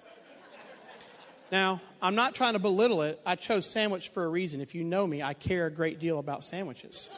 Now, 1.53 1.83
I'm 2.01 2.15
not 2.15 2.35
trying 2.35 2.55
to 2.55 2.59
belittle 2.59 3.03
it. 3.03 3.21
I 3.27 3.37
chose 3.37 3.69
sandwich 3.69 4.09
for 4.09 4.25
a 4.25 4.29
reason. 4.29 4.63
If 4.63 4.75
you 4.75 4.83
know 4.83 5.07
me, 5.07 5.23
I 5.23 5.35
care 5.35 5.67
a 5.67 5.71
great 5.71 5.99
deal 5.99 6.19
about 6.19 6.43
sandwiches. 6.43 7.11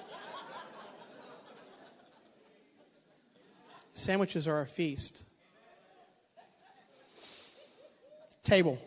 Sandwiches 3.93 4.49
are 4.49 4.63
a 4.63 4.67
feast. 4.67 5.23
Table. 8.43 8.79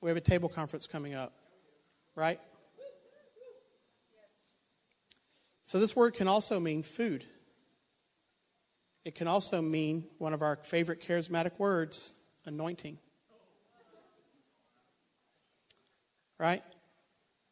We 0.00 0.10
have 0.10 0.16
a 0.16 0.20
table 0.20 0.48
conference 0.48 0.88
coming 0.88 1.14
up, 1.14 1.32
right? 2.16 2.40
So, 5.62 5.78
this 5.78 5.94
word 5.94 6.14
can 6.14 6.26
also 6.26 6.58
mean 6.58 6.82
food. 6.82 7.24
It 9.08 9.14
can 9.14 9.26
also 9.26 9.62
mean 9.62 10.06
one 10.18 10.34
of 10.34 10.42
our 10.42 10.56
favorite 10.56 11.00
charismatic 11.00 11.58
words, 11.58 12.12
anointing. 12.44 12.98
right? 16.36 16.62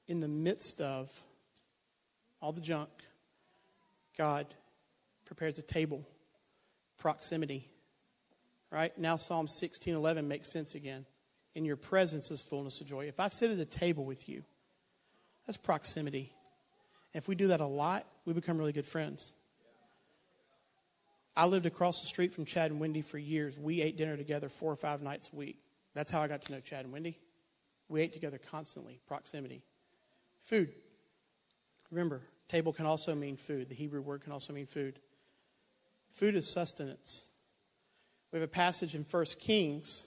In 0.06 0.20
the 0.20 0.28
midst 0.28 0.82
of 0.82 1.18
all 2.42 2.52
the 2.52 2.60
junk, 2.60 2.90
God 4.18 4.46
prepares 5.24 5.56
a 5.56 5.62
table, 5.62 6.06
proximity, 6.98 7.70
right? 8.70 8.92
Now 8.98 9.16
Psalm 9.16 9.46
16:11 9.46 10.28
makes 10.28 10.52
sense 10.52 10.74
again. 10.74 11.06
In 11.54 11.64
your 11.64 11.76
presence 11.76 12.30
is 12.30 12.42
fullness 12.42 12.82
of 12.82 12.86
joy. 12.86 13.06
If 13.06 13.18
I 13.18 13.28
sit 13.28 13.50
at 13.50 13.58
a 13.58 13.64
table 13.64 14.04
with 14.04 14.28
you, 14.28 14.44
that's 15.46 15.56
proximity. 15.56 16.34
And 17.14 17.22
if 17.22 17.28
we 17.28 17.34
do 17.34 17.46
that 17.46 17.60
a 17.60 17.66
lot, 17.66 18.06
we 18.26 18.34
become 18.34 18.58
really 18.58 18.74
good 18.74 18.84
friends. 18.84 19.32
I 21.36 21.44
lived 21.46 21.66
across 21.66 22.00
the 22.00 22.06
street 22.06 22.32
from 22.32 22.46
Chad 22.46 22.70
and 22.70 22.80
Wendy 22.80 23.02
for 23.02 23.18
years. 23.18 23.58
We 23.58 23.82
ate 23.82 23.96
dinner 23.96 24.16
together 24.16 24.48
four 24.48 24.72
or 24.72 24.76
five 24.76 25.02
nights 25.02 25.30
a 25.32 25.36
week. 25.36 25.58
That's 25.94 26.10
how 26.10 26.22
I 26.22 26.28
got 26.28 26.42
to 26.42 26.52
know 26.52 26.60
Chad 26.60 26.84
and 26.84 26.92
Wendy. 26.92 27.18
We 27.88 28.00
ate 28.00 28.12
together 28.12 28.38
constantly, 28.50 29.00
proximity. 29.06 29.62
Food. 30.42 30.72
Remember, 31.90 32.22
table 32.48 32.72
can 32.72 32.86
also 32.86 33.14
mean 33.14 33.36
food. 33.36 33.68
The 33.68 33.74
Hebrew 33.74 34.00
word 34.00 34.22
can 34.22 34.32
also 34.32 34.52
mean 34.52 34.66
food. 34.66 34.98
Food 36.12 36.34
is 36.34 36.48
sustenance. 36.48 37.26
We 38.32 38.40
have 38.40 38.48
a 38.48 38.50
passage 38.50 38.94
in 38.94 39.04
1 39.08 39.24
Kings. 39.38 40.06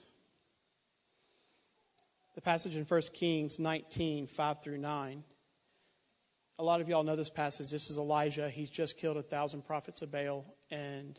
The 2.34 2.40
passage 2.40 2.74
in 2.74 2.84
1 2.84 3.02
Kings 3.14 3.58
19, 3.58 4.26
5 4.26 4.62
through 4.62 4.78
9. 4.78 5.24
A 6.60 6.62
lot 6.62 6.82
of 6.82 6.90
y'all 6.90 7.04
know 7.04 7.16
this 7.16 7.30
passage. 7.30 7.70
This 7.70 7.88
is 7.88 7.96
Elijah. 7.96 8.50
He's 8.50 8.68
just 8.68 8.98
killed 8.98 9.16
a 9.16 9.22
thousand 9.22 9.66
prophets 9.66 10.02
of 10.02 10.12
Baal, 10.12 10.44
and 10.70 11.18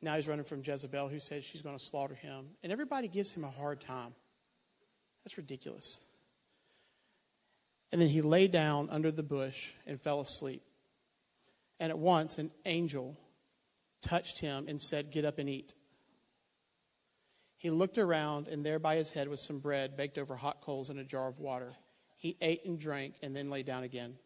now 0.00 0.16
he's 0.16 0.26
running 0.26 0.44
from 0.44 0.60
Jezebel, 0.64 1.06
who 1.06 1.20
says 1.20 1.44
she's 1.44 1.62
going 1.62 1.78
to 1.78 1.84
slaughter 1.84 2.16
him. 2.16 2.48
And 2.64 2.72
everybody 2.72 3.06
gives 3.06 3.32
him 3.32 3.44
a 3.44 3.48
hard 3.48 3.80
time. 3.80 4.12
That's 5.22 5.38
ridiculous. 5.38 6.02
And 7.92 8.00
then 8.00 8.08
he 8.08 8.22
lay 8.22 8.48
down 8.48 8.88
under 8.90 9.12
the 9.12 9.22
bush 9.22 9.70
and 9.86 10.00
fell 10.00 10.20
asleep. 10.20 10.62
And 11.78 11.92
at 11.92 11.98
once 11.98 12.38
an 12.38 12.50
angel 12.66 13.16
touched 14.02 14.40
him 14.40 14.66
and 14.66 14.82
said, 14.82 15.12
Get 15.12 15.24
up 15.24 15.38
and 15.38 15.48
eat. 15.48 15.74
He 17.56 17.70
looked 17.70 17.98
around, 17.98 18.48
and 18.48 18.66
there 18.66 18.80
by 18.80 18.96
his 18.96 19.10
head 19.10 19.28
was 19.28 19.46
some 19.46 19.60
bread 19.60 19.96
baked 19.96 20.18
over 20.18 20.34
hot 20.34 20.60
coals 20.60 20.90
and 20.90 20.98
a 20.98 21.04
jar 21.04 21.28
of 21.28 21.38
water. 21.38 21.70
He 22.16 22.36
ate 22.40 22.64
and 22.64 22.80
drank 22.80 23.14
and 23.22 23.36
then 23.36 23.48
lay 23.48 23.62
down 23.62 23.84
again. 23.84 24.16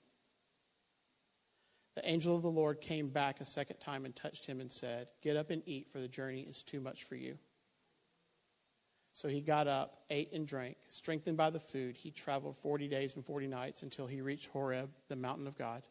The 1.96 2.08
angel 2.08 2.36
of 2.36 2.42
the 2.42 2.50
Lord 2.50 2.82
came 2.82 3.08
back 3.08 3.40
a 3.40 3.46
second 3.46 3.78
time 3.78 4.04
and 4.04 4.14
touched 4.14 4.44
him 4.44 4.60
and 4.60 4.70
said, 4.70 5.08
Get 5.22 5.34
up 5.34 5.48
and 5.50 5.62
eat, 5.66 5.88
for 5.90 5.98
the 5.98 6.06
journey 6.06 6.42
is 6.42 6.62
too 6.62 6.78
much 6.78 7.04
for 7.04 7.16
you. 7.16 7.38
So 9.14 9.28
he 9.28 9.40
got 9.40 9.66
up, 9.66 10.02
ate 10.10 10.30
and 10.34 10.46
drank. 10.46 10.76
Strengthened 10.88 11.38
by 11.38 11.48
the 11.48 11.58
food, 11.58 11.96
he 11.96 12.10
traveled 12.10 12.58
40 12.58 12.86
days 12.86 13.16
and 13.16 13.24
40 13.24 13.46
nights 13.46 13.82
until 13.82 14.06
he 14.06 14.20
reached 14.20 14.48
Horeb, 14.48 14.90
the 15.08 15.16
mountain 15.16 15.46
of 15.46 15.56
God. 15.56 15.84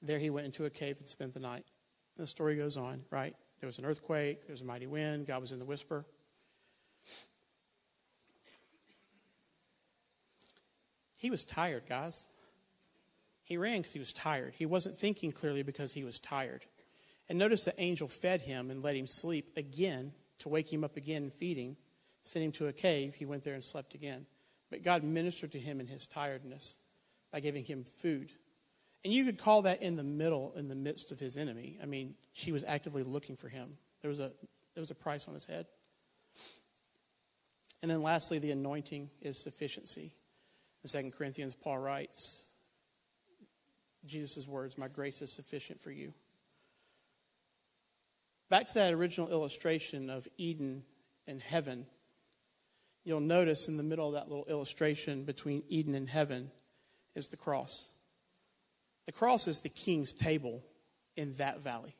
There 0.00 0.18
he 0.18 0.30
went 0.30 0.46
into 0.46 0.64
a 0.64 0.70
cave 0.70 0.96
and 0.98 1.06
spent 1.06 1.34
the 1.34 1.40
night. 1.40 1.66
And 2.16 2.24
the 2.24 2.26
story 2.26 2.56
goes 2.56 2.78
on, 2.78 3.02
right? 3.10 3.36
There 3.60 3.66
was 3.66 3.78
an 3.78 3.84
earthquake, 3.84 4.46
there 4.46 4.54
was 4.54 4.62
a 4.62 4.64
mighty 4.64 4.86
wind, 4.86 5.26
God 5.26 5.42
was 5.42 5.52
in 5.52 5.58
the 5.58 5.66
whisper. 5.66 6.06
He 11.16 11.28
was 11.28 11.44
tired, 11.44 11.82
guys. 11.86 12.26
He 13.52 13.58
ran 13.58 13.80
because 13.80 13.92
he 13.92 13.98
was 13.98 14.14
tired. 14.14 14.54
He 14.56 14.64
wasn't 14.64 14.96
thinking 14.96 15.30
clearly 15.30 15.62
because 15.62 15.92
he 15.92 16.04
was 16.04 16.18
tired. 16.18 16.64
And 17.28 17.38
notice 17.38 17.64
the 17.64 17.78
angel 17.78 18.08
fed 18.08 18.40
him 18.40 18.70
and 18.70 18.82
let 18.82 18.96
him 18.96 19.06
sleep 19.06 19.44
again 19.58 20.14
to 20.38 20.48
wake 20.48 20.72
him 20.72 20.82
up 20.82 20.96
again 20.96 21.24
and 21.24 21.32
feed 21.34 21.58
him, 21.58 21.76
sent 22.22 22.46
him 22.46 22.52
to 22.52 22.68
a 22.68 22.72
cave. 22.72 23.14
He 23.14 23.26
went 23.26 23.42
there 23.42 23.52
and 23.52 23.62
slept 23.62 23.94
again. 23.94 24.24
But 24.70 24.82
God 24.82 25.04
ministered 25.04 25.52
to 25.52 25.58
him 25.58 25.80
in 25.80 25.86
his 25.86 26.06
tiredness 26.06 26.76
by 27.30 27.40
giving 27.40 27.62
him 27.62 27.84
food. 27.84 28.32
And 29.04 29.12
you 29.12 29.22
could 29.26 29.36
call 29.36 29.60
that 29.62 29.82
in 29.82 29.96
the 29.96 30.02
middle, 30.02 30.54
in 30.56 30.68
the 30.68 30.74
midst 30.74 31.12
of 31.12 31.20
his 31.20 31.36
enemy. 31.36 31.78
I 31.82 31.84
mean, 31.84 32.14
she 32.32 32.52
was 32.52 32.64
actively 32.64 33.02
looking 33.02 33.36
for 33.36 33.50
him. 33.50 33.76
There 34.00 34.08
was 34.08 34.20
a, 34.20 34.32
there 34.72 34.80
was 34.80 34.90
a 34.90 34.94
price 34.94 35.28
on 35.28 35.34
his 35.34 35.44
head. 35.44 35.66
And 37.82 37.90
then 37.90 38.02
lastly, 38.02 38.38
the 38.38 38.52
anointing 38.52 39.10
is 39.20 39.36
sufficiency. 39.36 40.10
In 40.82 41.02
2 41.02 41.10
Corinthians, 41.10 41.54
Paul 41.54 41.76
writes, 41.76 42.46
Jesus' 44.06 44.46
words, 44.46 44.78
My 44.78 44.88
grace 44.88 45.22
is 45.22 45.32
sufficient 45.32 45.80
for 45.80 45.90
you. 45.90 46.12
Back 48.50 48.68
to 48.68 48.74
that 48.74 48.92
original 48.92 49.30
illustration 49.30 50.10
of 50.10 50.28
Eden 50.36 50.82
and 51.26 51.40
heaven, 51.40 51.86
you'll 53.04 53.20
notice 53.20 53.68
in 53.68 53.76
the 53.76 53.82
middle 53.82 54.08
of 54.08 54.14
that 54.14 54.28
little 54.28 54.44
illustration 54.44 55.24
between 55.24 55.62
Eden 55.68 55.94
and 55.94 56.08
heaven 56.08 56.50
is 57.14 57.28
the 57.28 57.36
cross. 57.36 57.86
The 59.06 59.12
cross 59.12 59.48
is 59.48 59.60
the 59.60 59.68
king's 59.68 60.12
table 60.12 60.62
in 61.16 61.34
that 61.34 61.62
valley. 61.62 61.96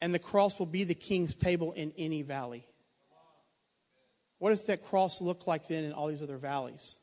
And 0.00 0.14
the 0.14 0.18
cross 0.18 0.58
will 0.58 0.66
be 0.66 0.84
the 0.84 0.94
king's 0.94 1.34
table 1.34 1.72
in 1.72 1.92
any 1.96 2.22
valley. 2.22 2.64
What 4.38 4.50
does 4.50 4.64
that 4.64 4.84
cross 4.84 5.20
look 5.22 5.46
like 5.46 5.66
then 5.68 5.84
in 5.84 5.92
all 5.92 6.08
these 6.08 6.22
other 6.22 6.36
valleys? 6.36 6.94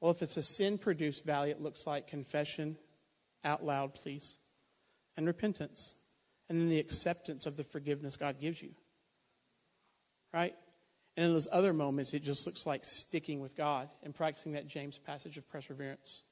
Well, 0.00 0.10
if 0.10 0.22
it's 0.22 0.36
a 0.36 0.42
sin 0.42 0.78
produced 0.78 1.24
valley, 1.24 1.50
it 1.50 1.60
looks 1.60 1.86
like 1.86 2.06
confession, 2.06 2.78
out 3.44 3.64
loud, 3.64 3.94
please, 3.94 4.38
and 5.16 5.26
repentance 5.26 6.00
and 6.50 6.60
then 6.60 6.68
the 6.68 6.80
acceptance 6.80 7.46
of 7.46 7.56
the 7.56 7.62
forgiveness 7.62 8.16
God 8.16 8.40
gives 8.40 8.60
you. 8.60 8.70
Right? 10.34 10.52
And 11.16 11.24
in 11.24 11.32
those 11.32 11.46
other 11.50 11.72
moments, 11.72 12.12
it 12.12 12.24
just 12.24 12.44
looks 12.44 12.66
like 12.66 12.84
sticking 12.84 13.38
with 13.38 13.56
God 13.56 13.88
and 14.02 14.12
practicing 14.12 14.52
that 14.52 14.66
James 14.66 14.98
passage 14.98 15.36
of 15.36 15.48
perseverance. 15.48 16.22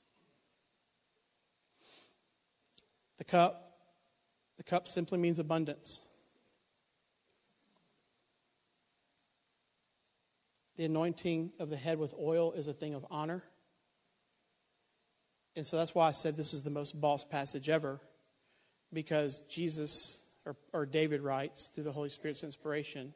The 3.18 3.24
cup, 3.24 3.78
the 4.56 4.64
cup 4.64 4.88
simply 4.88 5.18
means 5.18 5.38
abundance. 5.38 6.00
The 10.76 10.84
anointing 10.84 11.52
of 11.60 11.70
the 11.70 11.76
head 11.76 11.98
with 11.98 12.12
oil 12.20 12.52
is 12.52 12.66
a 12.66 12.72
thing 12.72 12.94
of 12.94 13.06
honor. 13.08 13.44
And 15.58 15.66
so 15.66 15.76
that's 15.76 15.92
why 15.92 16.06
I 16.06 16.12
said 16.12 16.36
this 16.36 16.54
is 16.54 16.62
the 16.62 16.70
most 16.70 17.00
boss 17.00 17.24
passage 17.24 17.68
ever 17.68 18.00
because 18.92 19.40
Jesus 19.50 20.24
or, 20.46 20.54
or 20.72 20.86
David 20.86 21.20
writes 21.20 21.66
through 21.66 21.82
the 21.82 21.90
Holy 21.90 22.10
Spirit's 22.10 22.44
inspiration 22.44 23.12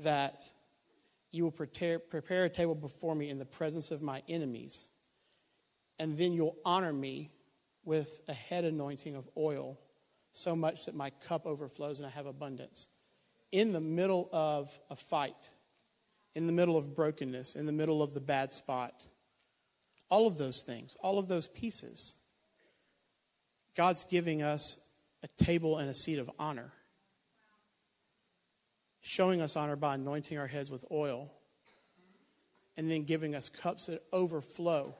that 0.00 0.42
you 1.30 1.42
will 1.44 1.50
prepare, 1.50 1.98
prepare 1.98 2.44
a 2.44 2.50
table 2.50 2.74
before 2.74 3.14
me 3.14 3.30
in 3.30 3.38
the 3.38 3.46
presence 3.46 3.90
of 3.90 4.02
my 4.02 4.22
enemies, 4.28 4.84
and 5.98 6.18
then 6.18 6.34
you'll 6.34 6.58
honor 6.62 6.92
me 6.92 7.30
with 7.86 8.20
a 8.28 8.34
head 8.34 8.64
anointing 8.64 9.16
of 9.16 9.26
oil, 9.34 9.80
so 10.32 10.54
much 10.54 10.84
that 10.84 10.94
my 10.94 11.08
cup 11.08 11.46
overflows 11.46 12.00
and 12.00 12.06
I 12.06 12.10
have 12.10 12.26
abundance. 12.26 12.86
In 13.50 13.72
the 13.72 13.80
middle 13.80 14.28
of 14.30 14.70
a 14.90 14.96
fight, 14.96 15.48
in 16.34 16.46
the 16.46 16.52
middle 16.52 16.76
of 16.76 16.94
brokenness, 16.94 17.54
in 17.54 17.64
the 17.64 17.72
middle 17.72 18.02
of 18.02 18.12
the 18.12 18.20
bad 18.20 18.52
spot, 18.52 19.06
all 20.10 20.26
of 20.26 20.38
those 20.38 20.62
things, 20.62 20.96
all 21.00 21.18
of 21.18 21.28
those 21.28 21.48
pieces 21.48 22.24
God's 23.74 24.04
giving 24.04 24.42
us 24.42 24.88
a 25.22 25.44
table 25.44 25.78
and 25.78 25.88
a 25.88 25.94
seat 25.94 26.18
of 26.18 26.30
honor, 26.38 26.72
showing 29.00 29.40
us 29.40 29.56
honor 29.56 29.76
by 29.76 29.94
anointing 29.94 30.38
our 30.38 30.46
heads 30.46 30.70
with 30.70 30.84
oil, 30.90 31.32
and 32.76 32.90
then 32.90 33.04
giving 33.04 33.34
us 33.34 33.48
cups 33.48 33.86
that 33.86 34.00
overflow, 34.12 34.94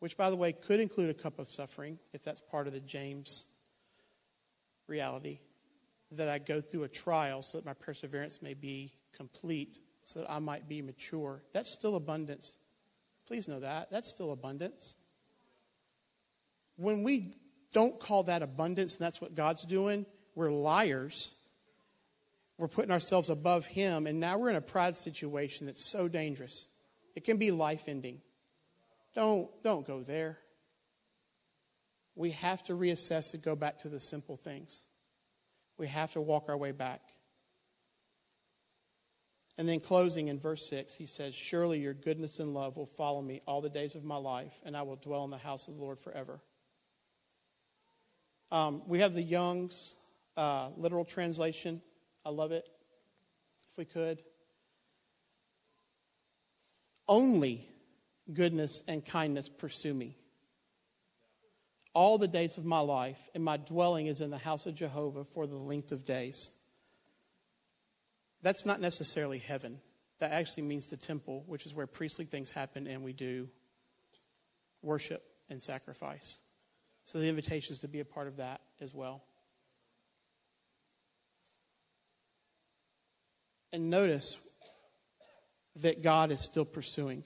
which, 0.00 0.16
by 0.16 0.30
the 0.30 0.36
way, 0.36 0.52
could 0.52 0.80
include 0.80 1.10
a 1.10 1.14
cup 1.14 1.38
of 1.38 1.50
suffering 1.50 1.98
if 2.12 2.22
that's 2.22 2.40
part 2.40 2.66
of 2.66 2.72
the 2.72 2.80
James 2.80 3.44
reality. 4.86 5.40
That 6.10 6.28
I 6.28 6.38
go 6.38 6.60
through 6.60 6.84
a 6.84 6.88
trial 6.88 7.42
so 7.42 7.58
that 7.58 7.66
my 7.66 7.72
perseverance 7.72 8.42
may 8.42 8.54
be 8.54 8.92
complete, 9.16 9.78
so 10.04 10.20
that 10.20 10.30
I 10.30 10.38
might 10.38 10.68
be 10.68 10.82
mature. 10.82 11.42
That's 11.52 11.70
still 11.70 11.96
abundance. 11.96 12.56
Please 13.26 13.48
know 13.48 13.60
that. 13.60 13.90
That's 13.90 14.08
still 14.08 14.32
abundance. 14.32 14.94
When 16.76 17.02
we 17.02 17.32
don't 17.72 17.98
call 17.98 18.22
that 18.24 18.42
abundance, 18.42 18.96
and 18.96 19.04
that's 19.04 19.20
what 19.20 19.34
God's 19.34 19.64
doing. 19.64 20.06
We're 20.34 20.50
liars. 20.50 21.34
We're 22.56 22.68
putting 22.68 22.92
ourselves 22.92 23.30
above 23.30 23.66
Him, 23.66 24.06
and 24.06 24.20
now 24.20 24.38
we're 24.38 24.50
in 24.50 24.56
a 24.56 24.60
pride 24.60 24.96
situation 24.96 25.66
that's 25.66 25.84
so 25.84 26.08
dangerous. 26.08 26.66
It 27.14 27.24
can 27.24 27.36
be 27.36 27.50
life 27.50 27.84
ending. 27.88 28.20
Don't, 29.14 29.50
don't 29.62 29.86
go 29.86 30.02
there. 30.02 30.38
We 32.16 32.30
have 32.30 32.62
to 32.64 32.74
reassess 32.74 33.34
and 33.34 33.42
go 33.42 33.56
back 33.56 33.80
to 33.80 33.88
the 33.88 34.00
simple 34.00 34.36
things. 34.36 34.80
We 35.78 35.88
have 35.88 36.12
to 36.12 36.20
walk 36.20 36.44
our 36.48 36.56
way 36.56 36.70
back. 36.70 37.00
And 39.56 39.68
then 39.68 39.78
closing 39.78 40.28
in 40.28 40.40
verse 40.40 40.68
6, 40.68 40.94
he 40.94 41.06
says, 41.06 41.34
Surely 41.34 41.78
your 41.78 41.94
goodness 41.94 42.40
and 42.40 42.52
love 42.52 42.76
will 42.76 42.86
follow 42.86 43.22
me 43.22 43.40
all 43.46 43.60
the 43.60 43.68
days 43.70 43.94
of 43.94 44.04
my 44.04 44.16
life, 44.16 44.52
and 44.64 44.76
I 44.76 44.82
will 44.82 44.96
dwell 44.96 45.24
in 45.24 45.30
the 45.30 45.38
house 45.38 45.68
of 45.68 45.76
the 45.76 45.80
Lord 45.80 45.98
forever. 46.00 46.40
Um, 48.50 48.82
we 48.86 48.98
have 48.98 49.14
the 49.14 49.22
Young's 49.22 49.94
uh, 50.36 50.70
literal 50.76 51.04
translation. 51.04 51.82
I 52.24 52.30
love 52.30 52.50
it. 52.50 52.68
If 53.70 53.78
we 53.78 53.84
could. 53.84 54.22
Only 57.06 57.68
goodness 58.32 58.82
and 58.88 59.04
kindness 59.04 59.48
pursue 59.48 59.94
me. 59.94 60.16
All 61.94 62.18
the 62.18 62.26
days 62.26 62.58
of 62.58 62.64
my 62.64 62.80
life, 62.80 63.28
and 63.34 63.44
my 63.44 63.56
dwelling 63.56 64.08
is 64.08 64.20
in 64.20 64.30
the 64.30 64.38
house 64.38 64.66
of 64.66 64.74
Jehovah 64.74 65.24
for 65.24 65.46
the 65.46 65.56
length 65.56 65.92
of 65.92 66.04
days. 66.04 66.50
That's 68.44 68.66
not 68.66 68.78
necessarily 68.78 69.38
heaven. 69.38 69.80
That 70.18 70.32
actually 70.32 70.64
means 70.64 70.86
the 70.86 70.98
temple, 70.98 71.44
which 71.46 71.64
is 71.64 71.74
where 71.74 71.86
priestly 71.86 72.26
things 72.26 72.50
happen 72.50 72.86
and 72.86 73.02
we 73.02 73.14
do 73.14 73.48
worship 74.82 75.22
and 75.48 75.62
sacrifice. 75.62 76.40
So 77.06 77.18
the 77.18 77.28
invitation 77.28 77.72
is 77.72 77.78
to 77.78 77.88
be 77.88 78.00
a 78.00 78.04
part 78.04 78.28
of 78.28 78.36
that 78.36 78.60
as 78.82 78.92
well. 78.92 79.24
And 83.72 83.88
notice 83.88 84.38
that 85.76 86.02
God 86.02 86.30
is 86.30 86.44
still 86.44 86.66
pursuing. 86.66 87.24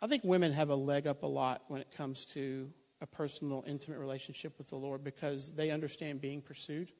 I 0.00 0.08
think 0.08 0.24
women 0.24 0.52
have 0.52 0.70
a 0.70 0.74
leg 0.74 1.06
up 1.06 1.22
a 1.22 1.28
lot 1.28 1.62
when 1.68 1.80
it 1.80 1.92
comes 1.96 2.24
to 2.34 2.70
a 3.00 3.06
personal, 3.06 3.62
intimate 3.68 4.00
relationship 4.00 4.58
with 4.58 4.68
the 4.68 4.76
Lord 4.76 5.04
because 5.04 5.54
they 5.54 5.70
understand 5.70 6.20
being 6.20 6.42
pursued. 6.42 6.90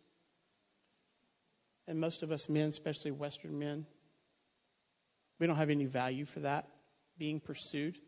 And 1.86 2.00
most 2.00 2.22
of 2.22 2.30
us 2.30 2.48
men, 2.48 2.68
especially 2.68 3.10
Western 3.10 3.58
men, 3.58 3.86
we 5.38 5.46
don't 5.46 5.56
have 5.56 5.70
any 5.70 5.86
value 5.86 6.24
for 6.24 6.40
that, 6.40 6.68
being 7.18 7.40
pursued. 7.40 7.98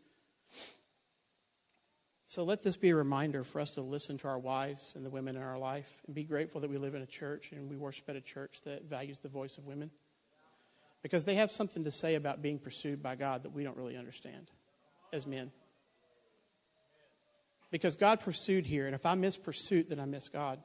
So 2.27 2.43
let 2.43 2.63
this 2.63 2.75
be 2.75 2.89
a 2.89 2.95
reminder 2.95 3.43
for 3.43 3.59
us 3.59 3.71
to 3.71 3.81
listen 3.81 4.17
to 4.19 4.27
our 4.27 4.39
wives 4.39 4.93
and 4.95 5.05
the 5.05 5.09
women 5.09 5.35
in 5.35 5.41
our 5.41 5.59
life 5.59 6.01
and 6.05 6.15
be 6.15 6.23
grateful 6.23 6.61
that 6.61 6.69
we 6.69 6.77
live 6.77 6.95
in 6.95 7.01
a 7.01 7.07
church 7.07 7.51
and 7.51 7.69
we 7.69 7.75
worship 7.75 8.09
at 8.09 8.15
a 8.15 8.21
church 8.21 8.61
that 8.65 8.85
values 8.85 9.19
the 9.19 9.29
voice 9.29 9.57
of 9.57 9.65
women. 9.65 9.91
Because 11.03 11.23
they 11.23 11.35
have 11.35 11.51
something 11.51 11.83
to 11.83 11.91
say 11.91 12.15
about 12.15 12.41
being 12.41 12.57
pursued 12.57 13.03
by 13.03 13.15
God 13.15 13.43
that 13.43 13.51
we 13.51 13.63
don't 13.63 13.77
really 13.77 13.95
understand 13.95 14.49
as 15.13 15.27
men. 15.27 15.51
Because 17.69 17.95
God 17.95 18.21
pursued 18.21 18.65
here, 18.65 18.85
and 18.85 18.95
if 18.95 19.05
I 19.05 19.15
miss 19.15 19.37
pursuit, 19.37 19.89
then 19.89 19.99
I 19.99 20.05
miss 20.05 20.29
God. 20.29 20.59